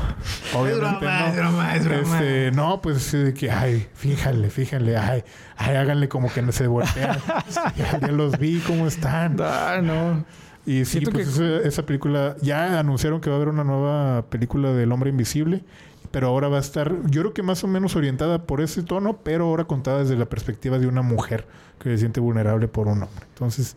obviamente 0.54 0.80
broma, 0.80 1.20
no. 1.20 1.28
es 1.28 1.36
broma, 1.38 1.76
es 1.76 1.86
broma. 1.88 2.20
Este, 2.20 2.52
no, 2.52 2.82
pues 2.82 3.12
de 3.12 3.34
que, 3.34 3.50
ay, 3.52 3.88
fíjale, 3.94 4.50
fíjale, 4.50 4.98
ay, 4.98 5.24
ay, 5.58 5.76
háganle 5.76 6.08
como 6.10 6.32
que 6.32 6.42
no 6.42 6.52
se 6.52 6.68
voltean. 6.68 7.18
ya, 7.78 8.00
ya 8.00 8.08
los 8.10 8.38
vi 8.40 8.60
cómo 8.60 8.88
están. 8.88 9.38
Ah, 9.42 9.80
no. 9.82 10.26
Y 10.66 10.86
sí, 10.86 11.00
Siento 11.00 11.12
pues 11.12 11.28
que- 11.30 11.58
esa, 11.60 11.68
esa 11.68 11.86
película, 11.86 12.36
ya 12.42 12.80
anunciaron 12.80 13.20
que 13.22 13.30
va 13.30 13.36
a 13.36 13.38
haber 13.38 13.50
una 13.50 13.64
nueva 13.64 14.26
película 14.30 14.72
del 14.72 14.92
Hombre 14.92 15.10
Invisible, 15.10 15.64
pero 16.12 16.28
ahora 16.28 16.48
va 16.48 16.58
a 16.58 16.62
estar, 16.62 16.94
yo 17.10 17.22
creo 17.22 17.34
que 17.34 17.42
más 17.44 17.64
o 17.64 17.68
menos 17.68 17.96
orientada 17.96 18.44
por 18.44 18.62
ese 18.62 18.84
tono, 18.84 19.18
pero 19.24 19.46
ahora 19.46 19.66
contada 19.66 20.00
desde 20.00 20.16
la 20.16 20.26
perspectiva 20.26 20.78
de 20.80 20.88
una 20.88 21.02
mujer 21.02 21.48
que 21.80 21.90
se 21.90 21.98
siente 21.98 22.20
vulnerable 22.20 22.68
por 22.68 22.88
un 22.88 23.04
hombre. 23.04 23.26
Entonces, 23.30 23.76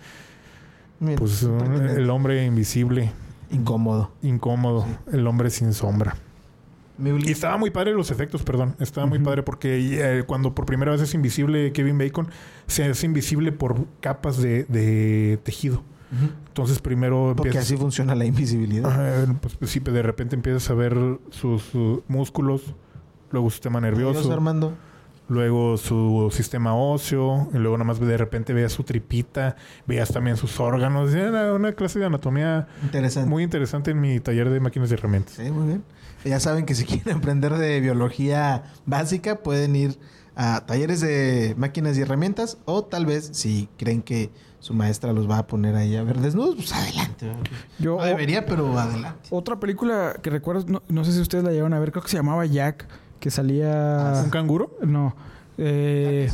pues 1.16 1.42
un- 1.42 1.58
pertinente. 1.58 2.00
el 2.00 2.10
hombre 2.10 2.44
invisible, 2.44 3.10
Incómodo. 3.50 4.10
incómodo, 4.22 4.86
el 5.12 5.26
hombre 5.26 5.50
sin 5.50 5.72
sombra. 5.72 6.16
Y 6.98 7.30
estaba 7.30 7.58
muy 7.58 7.70
padre 7.70 7.92
los 7.92 8.10
efectos, 8.10 8.42
perdón. 8.42 8.74
Estaba 8.80 9.06
muy 9.06 9.18
padre 9.18 9.42
porque 9.42 10.18
eh, 10.18 10.22
cuando 10.24 10.54
por 10.54 10.64
primera 10.64 10.92
vez 10.92 11.02
es 11.02 11.12
invisible 11.12 11.72
Kevin 11.72 11.98
Bacon, 11.98 12.28
se 12.66 12.84
hace 12.84 13.04
invisible 13.04 13.52
por 13.52 13.86
capas 14.00 14.38
de, 14.38 14.64
de 14.64 15.38
tejido. 15.42 15.82
Entonces 16.48 16.78
primero 16.78 17.34
Porque 17.36 17.48
empiezas... 17.48 17.64
así 17.64 17.76
funciona 17.76 18.14
la 18.14 18.24
invisibilidad. 18.24 18.90
Ajá, 18.90 19.38
pues, 19.40 19.56
pues 19.56 19.70
sí, 19.70 19.80
de 19.80 20.02
repente 20.02 20.36
empiezas 20.36 20.70
a 20.70 20.74
ver 20.74 20.96
sus, 21.30 21.62
sus 21.62 22.00
músculos, 22.08 22.62
luego 23.30 23.50
su 23.50 23.54
sistema 23.54 23.80
nervioso, 23.80 24.32
Armando. 24.32 24.72
Luego 25.28 25.76
su 25.76 26.30
sistema 26.32 26.74
óseo, 26.74 27.48
y 27.52 27.58
luego 27.58 27.76
nada 27.76 27.86
más 27.88 28.00
de 28.00 28.16
repente 28.16 28.52
veías 28.52 28.72
su 28.72 28.84
tripita, 28.84 29.56
veías 29.86 30.10
también 30.12 30.36
sus 30.36 30.58
órganos. 30.60 31.12
Era 31.14 31.52
una 31.52 31.72
clase 31.72 31.98
de 31.98 32.06
anatomía 32.06 32.68
Interesante. 32.82 33.28
muy 33.28 33.42
interesante 33.42 33.90
en 33.90 34.00
mi 34.00 34.20
taller 34.20 34.50
de 34.50 34.60
máquinas 34.60 34.90
y 34.90 34.94
herramientas. 34.94 35.34
Sí, 35.34 35.50
muy 35.50 35.66
bien. 35.66 35.84
Ya 36.24 36.40
saben 36.40 36.66
que 36.66 36.74
si 36.74 36.84
quieren 36.84 37.16
aprender 37.18 37.54
de 37.54 37.80
biología 37.80 38.64
básica, 38.84 39.36
pueden 39.36 39.76
ir 39.76 39.98
a 40.34 40.64
talleres 40.66 41.00
de 41.00 41.54
máquinas 41.56 41.96
y 41.96 42.02
herramientas. 42.02 42.58
O 42.64 42.84
tal 42.84 43.06
vez, 43.06 43.30
si 43.32 43.68
creen 43.78 44.02
que 44.02 44.30
su 44.58 44.74
maestra 44.74 45.12
los 45.12 45.30
va 45.30 45.38
a 45.38 45.46
poner 45.46 45.76
ahí 45.76 45.94
a 45.96 46.02
ver 46.02 46.18
desnudos, 46.18 46.56
pues 46.56 46.72
adelante. 46.72 47.30
Yo, 47.78 47.96
No 47.98 48.04
debería, 48.04 48.44
pero 48.46 48.76
adelante. 48.78 49.28
Otra 49.30 49.60
película 49.60 50.16
que 50.20 50.30
recuerdo, 50.30 50.64
no, 50.66 50.82
no 50.88 51.04
sé 51.04 51.12
si 51.12 51.20
ustedes 51.20 51.44
la 51.44 51.50
llegaron 51.50 51.72
a 51.74 51.78
ver, 51.78 51.92
creo 51.92 52.02
que 52.02 52.10
se 52.10 52.16
llamaba 52.16 52.44
Jack, 52.46 52.86
que 53.26 53.30
salía... 53.32 54.22
¿Un 54.24 54.30
canguro? 54.30 54.70
No. 54.86 55.16
Eh, 55.58 56.30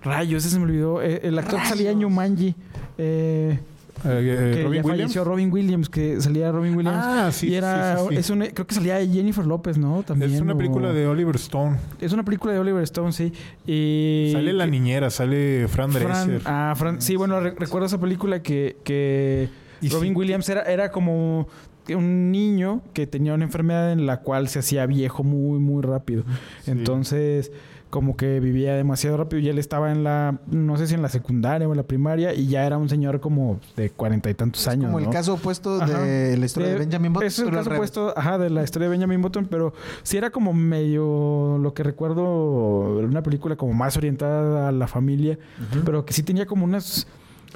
rayos, 0.00 0.44
ese 0.44 0.54
se 0.54 0.58
me 0.60 0.64
olvidó. 0.66 1.02
Eh, 1.02 1.22
el 1.24 1.36
actor 1.36 1.60
que 1.60 1.66
salía 1.66 1.90
en. 1.90 1.98
Yumanji. 2.00 2.54
Eh, 2.98 3.58
Eh, 4.06 4.06
eh, 4.06 4.52
que 4.54 4.62
Robin 4.62 4.82
ya 4.82 4.86
Williams. 4.86 4.86
falleció 4.86 5.24
Robin 5.24 5.50
Williams, 5.52 5.88
que 5.88 6.20
salía 6.20 6.52
Robin 6.52 6.76
Williams. 6.76 6.98
Ah, 7.00 7.30
sí, 7.32 7.46
y 7.46 7.50
sí, 7.50 7.54
era, 7.56 7.96
sí, 7.98 8.06
sí. 8.10 8.14
Es 8.16 8.28
una- 8.30 8.48
creo 8.48 8.66
que 8.66 8.74
salía 8.74 8.98
Jennifer 9.04 9.44
López, 9.46 9.76
¿no? 9.78 10.02
También. 10.04 10.30
Es 10.32 10.40
una 10.40 10.52
o- 10.52 10.56
película 10.58 10.92
de 10.92 11.06
Oliver 11.08 11.34
Stone. 11.36 11.78
Es 12.00 12.12
una 12.12 12.22
película 12.22 12.52
de 12.52 12.58
Oliver 12.60 12.82
Stone, 12.84 13.12
sí. 13.12 13.32
Y 13.66 14.28
Sale 14.32 14.52
la 14.52 14.66
que- 14.66 14.70
niñera, 14.72 15.08
sale 15.10 15.66
Fran 15.68 15.90
Fran- 15.90 16.26
Dresser. 16.26 16.42
ah, 16.44 16.74
Fran- 16.76 17.00
sí, 17.00 17.16
bueno, 17.16 17.40
re- 17.40 17.54
recuerdo 17.58 17.86
esa 17.86 17.98
película 17.98 18.40
que, 18.42 18.76
que 18.84 19.48
Robin 19.90 20.12
sí. 20.12 20.16
Williams 20.18 20.48
era, 20.50 20.62
era 20.62 20.90
como 20.92 21.48
un 21.90 22.30
niño 22.32 22.80
que 22.92 23.06
tenía 23.06 23.34
una 23.34 23.44
enfermedad 23.44 23.92
en 23.92 24.06
la 24.06 24.20
cual 24.20 24.48
se 24.48 24.60
hacía 24.60 24.86
viejo 24.86 25.22
muy, 25.24 25.58
muy 25.58 25.82
rápido. 25.82 26.24
Sí. 26.62 26.70
Entonces, 26.70 27.52
como 27.90 28.16
que 28.16 28.40
vivía 28.40 28.74
demasiado 28.74 29.16
rápido 29.16 29.38
y 29.40 29.48
él 29.48 29.58
estaba 29.58 29.92
en 29.92 30.02
la, 30.02 30.40
no 30.50 30.76
sé 30.76 30.88
si 30.88 30.94
en 30.94 31.02
la 31.02 31.08
secundaria 31.08 31.68
o 31.68 31.72
en 31.72 31.76
la 31.76 31.84
primaria 31.84 32.34
y 32.34 32.48
ya 32.48 32.66
era 32.66 32.76
un 32.76 32.88
señor 32.88 33.20
como 33.20 33.60
de 33.76 33.90
cuarenta 33.90 34.28
y 34.30 34.34
tantos 34.34 34.66
años. 34.66 34.86
Como 34.86 34.98
el 34.98 35.10
caso 35.10 35.34
opuesto 35.34 35.80
Ajá. 35.80 36.00
de 36.02 36.36
la 36.36 36.44
historia 36.46 36.68
de, 36.70 36.74
De- 36.74 36.80
Benjamin 36.80 37.12
Button. 37.12 37.26
Es 37.28 37.38
el 37.38 37.50
caso 37.52 37.70
opuesto, 37.70 38.12
ajá, 38.16 38.38
de 38.38 38.50
la 38.50 38.64
historia 38.64 38.88
de 38.88 38.90
Benjamin 38.96 39.22
Button, 39.22 39.46
pero 39.48 39.74
sí 40.02 40.16
era 40.16 40.30
como 40.30 40.52
medio 40.52 41.58
lo 41.60 41.72
que 41.72 41.84
recuerdo, 41.84 42.98
una 42.98 43.22
película 43.22 43.54
como 43.54 43.74
más 43.74 43.96
orientada 43.96 44.68
a 44.68 44.72
la 44.72 44.88
familia, 44.88 45.38
pero 45.84 46.04
que 46.04 46.12
sí 46.14 46.22
tenía 46.24 46.46
como 46.46 46.64
unas 46.64 47.06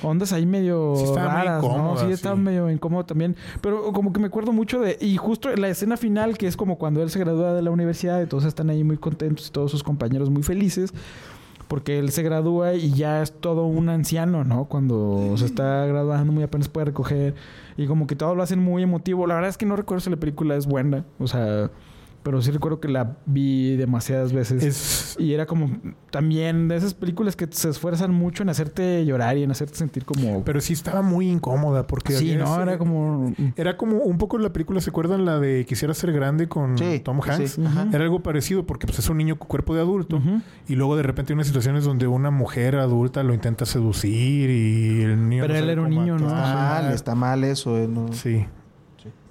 ondas 0.02 0.32
ahí 0.32 0.46
medio 0.46 0.94
Sí 0.96 1.04
raras, 1.14 1.62
¿no? 1.62 1.96
Sí 1.96 2.06
estaba 2.10 2.36
sí. 2.36 2.42
medio 2.42 2.70
incómodo 2.70 3.04
también, 3.04 3.36
pero 3.60 3.92
como 3.92 4.12
que 4.12 4.20
me 4.20 4.26
acuerdo 4.26 4.52
mucho 4.52 4.80
de 4.80 4.96
y 5.00 5.16
justo 5.16 5.54
la 5.54 5.68
escena 5.68 5.96
final 5.96 6.38
que 6.38 6.46
es 6.46 6.56
como 6.56 6.78
cuando 6.78 7.02
él 7.02 7.10
se 7.10 7.18
gradúa 7.18 7.52
de 7.52 7.62
la 7.62 7.70
universidad 7.70 8.20
y 8.22 8.26
todos 8.26 8.44
están 8.44 8.70
ahí 8.70 8.84
muy 8.84 8.96
contentos 8.96 9.48
y 9.48 9.50
todos 9.50 9.70
sus 9.70 9.82
compañeros 9.82 10.30
muy 10.30 10.42
felices. 10.42 10.92
Porque 11.68 11.98
él 11.98 12.12
se 12.12 12.22
gradúa 12.22 12.72
y 12.72 12.92
ya 12.92 13.20
es 13.20 13.30
todo 13.30 13.66
un 13.66 13.90
anciano, 13.90 14.42
¿no? 14.42 14.64
Cuando 14.64 15.34
se 15.36 15.44
está 15.44 15.84
graduando, 15.84 16.32
muy 16.32 16.42
apenas 16.42 16.66
puede 16.66 16.86
recoger. 16.86 17.34
Y 17.76 17.86
como 17.86 18.06
que 18.06 18.16
todo 18.16 18.34
lo 18.34 18.42
hacen 18.42 18.58
muy 18.58 18.82
emotivo. 18.82 19.26
La 19.26 19.34
verdad 19.34 19.50
es 19.50 19.58
que 19.58 19.66
no 19.66 19.76
recuerdo 19.76 20.00
si 20.00 20.08
la 20.08 20.16
película 20.16 20.56
es 20.56 20.66
buena. 20.66 21.04
O 21.18 21.26
sea, 21.26 21.70
pero 22.22 22.42
sí 22.42 22.50
recuerdo 22.50 22.80
que 22.80 22.88
la 22.88 23.16
vi 23.26 23.76
demasiadas 23.76 24.32
veces. 24.32 24.62
Es, 24.62 25.16
Y 25.18 25.32
era 25.32 25.46
como 25.46 25.78
también 26.10 26.68
de 26.68 26.76
esas 26.76 26.94
películas 26.94 27.36
que 27.36 27.46
se 27.50 27.68
esfuerzan 27.70 28.12
mucho 28.12 28.42
en 28.42 28.48
hacerte 28.50 29.04
llorar 29.06 29.36
y 29.38 29.42
en 29.42 29.50
hacerte 29.50 29.76
sentir 29.76 30.04
como... 30.04 30.44
pero 30.44 30.60
sí 30.60 30.72
estaba 30.72 31.02
muy 31.02 31.28
incómoda 31.30 31.86
porque 31.86 32.12
sí, 32.14 32.36
¿no? 32.36 32.52
ese- 32.54 32.62
Era 32.62 32.78
como... 32.78 33.34
era 33.56 33.76
como 33.76 33.98
un 33.98 34.18
poco 34.18 34.38
la 34.38 34.52
película, 34.52 34.80
¿se 34.80 34.90
acuerdan 34.90 35.24
la 35.24 35.38
de 35.38 35.64
Quisiera 35.66 35.94
ser 35.94 36.12
grande 36.12 36.48
con 36.48 36.76
Sí, 36.78 37.00
Tom 37.00 37.20
Hanks? 37.22 37.52
sí. 37.52 37.62
Era 37.92 38.04
algo 38.04 38.22
parecido 38.22 38.66
porque 38.66 38.86
pues, 38.86 38.98
es 38.98 39.08
un 39.08 39.16
niño 39.18 39.38
con 39.38 39.48
cuerpo 39.48 39.74
de 39.74 39.80
adulto 39.80 40.20
y 40.66 40.74
luego 40.74 40.96
de 40.96 41.02
repente 41.02 41.32
hay 41.32 41.34
unas 41.34 41.46
situaciones 41.46 41.84
donde 41.84 42.06
una 42.06 42.30
mujer 42.30 42.76
adulta 42.76 43.22
lo 43.22 43.32
intenta 43.34 43.64
seducir 43.66 44.50
y 44.50 45.02
el 45.02 45.28
niño 45.28 45.42
Pero 45.46 45.56
él 45.56 45.70
era 45.70 45.82
un 45.82 45.90
niño, 45.90 46.18
¿no? 46.18 46.26
Está 46.26 46.54
mal, 46.54 46.92
está 46.92 47.14
mal 47.14 47.44
eso. 47.44 47.76
eh, 47.78 47.88
no. 47.88 48.12
Sí. 48.12 48.44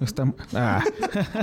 Está... 0.00 0.32
Ah. 0.54 0.82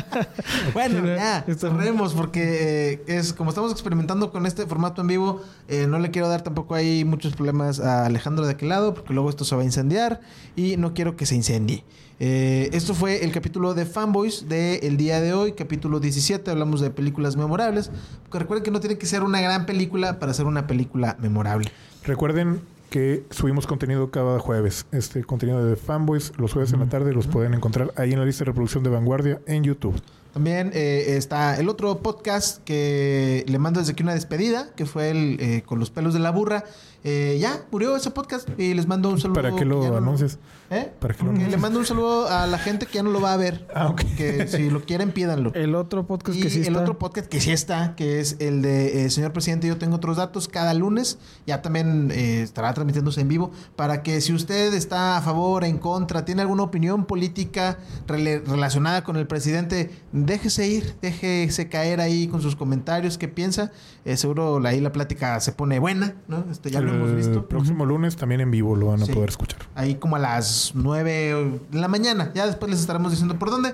Bueno, 0.74 1.06
ya, 1.06 1.46
cerremos 1.58 2.14
porque 2.14 2.94
eh, 2.94 3.04
es 3.08 3.34
como 3.34 3.50
estamos 3.50 3.72
experimentando 3.72 4.32
con 4.32 4.46
este 4.46 4.66
formato 4.66 5.02
en 5.02 5.08
vivo, 5.08 5.42
eh, 5.68 5.88
no 5.88 6.00
le 6.00 6.12
quiero 6.12 6.28
dar 6.28 6.42
tampoco 6.42 6.76
ahí 6.76 7.06
muchos 7.06 7.34
problemas 7.34 7.80
a 7.80 8.06
Alejandro 8.06 8.46
de 8.46 8.54
aquel 8.54 8.70
lado 8.70 8.94
porque 8.94 9.14
luego 9.14 9.30
esto 9.30 9.46
se 9.46 9.56
va 9.56 9.62
a 9.62 9.66
incendiar 9.66 10.22
y 10.56 10.78
no 10.78 10.94
quiero 10.94 11.16
que 11.16 11.26
se 11.26 11.36
incendie. 11.36 11.84
Eh, 12.20 12.70
esto 12.72 12.94
fue 12.94 13.26
el 13.26 13.32
capítulo 13.32 13.74
de 13.74 13.86
Fanboys 13.86 14.48
del 14.48 14.96
día 14.96 15.20
de 15.20 15.34
hoy, 15.34 15.52
capítulo 15.52 16.00
17, 16.00 16.50
hablamos 16.50 16.80
de 16.80 16.90
películas 16.90 17.36
memorables. 17.36 17.92
Porque 18.24 18.40
recuerden 18.40 18.64
que 18.64 18.72
no 18.72 18.80
tiene 18.80 18.98
que 18.98 19.06
ser 19.06 19.24
una 19.24 19.42
gran 19.42 19.66
película 19.66 20.20
para 20.20 20.34
ser 20.34 20.46
una 20.46 20.66
película 20.68 21.18
memorable. 21.20 21.72
Recuerden 22.04 22.62
que 22.90 23.26
subimos 23.30 23.68
contenido 23.68 24.12
cada 24.12 24.40
jueves. 24.40 24.86
Este 24.92 25.24
contenido 25.24 25.66
de 25.66 25.76
Fanboys, 25.76 26.34
los 26.38 26.54
jueves 26.54 26.74
en 26.74 26.80
la 26.80 26.90
tarde, 26.90 27.14
los 27.14 27.28
pueden 27.28 27.54
encontrar 27.54 27.94
ahí 27.96 28.14
en 28.14 28.20
la 28.20 28.26
lista 28.26 28.44
de 28.44 28.52
reproducción 28.52 28.84
de 28.84 28.90
Vanguardia 28.90 29.42
en 29.46 29.64
YouTube. 29.64 30.02
También 30.36 30.72
eh, 30.74 31.16
está 31.16 31.56
el 31.58 31.70
otro 31.70 32.00
podcast 32.00 32.62
que 32.66 33.46
le 33.48 33.58
mando 33.58 33.80
desde 33.80 33.94
aquí 33.94 34.04
una 34.04 34.14
despedida, 34.14 34.68
que 34.76 34.86
fue 34.86 35.10
el 35.10 35.38
eh, 35.40 35.64
con 35.66 35.80
los 35.80 35.92
pelos 35.92 36.14
de 36.14 36.20
la 36.20 36.30
burra. 36.30 36.66
Eh, 37.06 37.38
ya 37.40 37.64
murió 37.72 37.96
ese 37.96 38.12
podcast 38.12 38.50
y 38.58 38.74
les 38.74 38.86
mando 38.86 39.10
un 39.12 39.22
saludo. 39.22 39.36
¿Para 39.42 39.56
qué 39.56 39.64
lo 39.64 39.88
no- 39.88 39.96
anuncias? 39.96 40.40
¿Eh? 40.72 40.92
¿Para 41.00 41.14
qué 41.14 41.20
lo 41.24 41.28
Porque 41.28 41.38
le 41.38 41.44
anuncias? 41.46 41.62
mando 41.62 41.80
un 41.80 41.86
saludo 41.86 42.28
a 42.28 42.48
la 42.48 42.58
gente 42.58 42.86
que 42.88 42.96
ya 42.96 43.04
no 43.04 43.12
lo 43.12 43.22
va 43.22 43.32
a 43.32 43.38
ver. 43.38 43.66
Ah, 43.74 43.88
ok. 43.88 44.02
Que 44.18 44.48
si 44.48 44.70
lo 44.70 44.84
quieren, 44.84 45.12
pídanlo. 45.12 45.52
El 45.54 45.74
otro 45.76 46.06
podcast 46.06 46.38
Y 46.38 46.42
que 46.42 46.50
sí 46.50 46.62
el 46.62 46.68
está. 46.70 46.82
otro 46.82 46.98
podcast 47.00 47.28
que 47.30 47.40
sí 47.40 47.52
está, 47.52 47.96
que 47.96 48.20
es 48.20 48.36
el 48.40 48.62
de 48.64 49.06
eh, 49.06 49.10
Señor 49.12 49.32
Presidente, 49.32 49.68
yo 49.68 49.78
tengo 49.78 49.96
otros 49.98 50.18
datos 50.18 50.50
cada 50.50 50.74
lunes. 50.74 51.18
Ya 51.48 51.62
también 51.62 52.12
eh, 52.12 52.42
estará 52.42 52.74
transmitiéndose 52.74 53.22
en 53.22 53.30
vivo. 53.30 53.52
Para 53.78 54.02
que 54.04 54.20
si 54.20 54.34
usted 54.34 54.74
está 54.74 55.16
a 55.16 55.22
favor, 55.22 55.64
en 55.64 55.78
contra, 55.78 56.26
tiene 56.26 56.42
alguna 56.42 56.64
opinión 56.64 57.06
política 57.06 57.78
rele- 58.08 58.44
relacionada 58.44 59.04
con 59.06 59.16
el 59.16 59.28
presidente, 59.28 59.92
déjese 60.26 60.68
ir, 60.68 60.96
déjese 61.02 61.70
caer 61.70 62.02
ahí 62.02 62.28
con 62.28 62.42
sus 62.42 62.56
comentarios, 62.56 63.18
qué 63.18 63.28
piensa. 63.28 63.72
Eh, 64.04 64.18
seguro 64.18 64.62
ahí 64.66 64.82
la 64.82 64.92
plática 64.92 65.40
se 65.40 65.52
pone 65.52 65.80
buena, 65.80 66.16
¿no? 66.28 66.46
Este, 66.52 66.70
ya 66.72 66.82
lo 66.82 66.94
hemos 66.94 67.10
El 67.10 67.16
visto. 67.16 67.48
próximo 67.48 67.86
lunes 67.86 68.16
también 68.16 68.42
en 68.42 68.52
vivo 68.52 68.76
lo 68.76 68.88
van 68.88 69.02
a 69.02 69.06
Sí. 69.06 69.14
poder 69.14 69.30
escuchar. 69.30 69.60
Ahí 69.76 69.96
como 69.96 70.16
a 70.16 70.20
las 70.20 70.72
9 70.76 71.60
de 71.72 71.80
la 71.80 71.88
mañana. 71.88 72.32
Ya 72.36 72.46
después 72.46 72.70
les 72.72 72.80
estaremos 72.82 73.12
diciendo 73.12 73.38
por 73.40 73.50
dónde. 73.50 73.74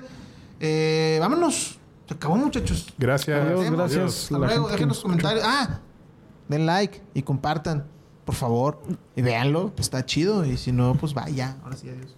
Eh, 0.60 1.18
vámonos. 1.20 1.78
Se 2.06 2.14
acabó, 2.14 2.36
muchachos. 2.36 2.92
Gracias. 2.98 3.40
Adiós, 3.40 3.70
gracias. 3.70 4.22
Hasta 4.24 4.38
La 4.38 4.46
luego, 4.46 4.62
gente 4.64 4.72
dejen 4.72 4.88
los 4.88 5.00
comentarios. 5.00 5.44
Ah, 5.46 5.80
den 6.48 6.66
like 6.66 7.00
y 7.14 7.22
compartan, 7.22 7.84
por 8.24 8.34
favor. 8.34 8.80
Y 9.16 9.22
véanlo, 9.22 9.72
está 9.78 10.04
chido. 10.04 10.44
Y 10.44 10.56
si 10.56 10.72
no, 10.72 10.94
pues 10.94 11.14
vaya. 11.14 11.56
Ahora 11.64 11.76
sí, 11.76 11.88
adiós. 11.88 12.16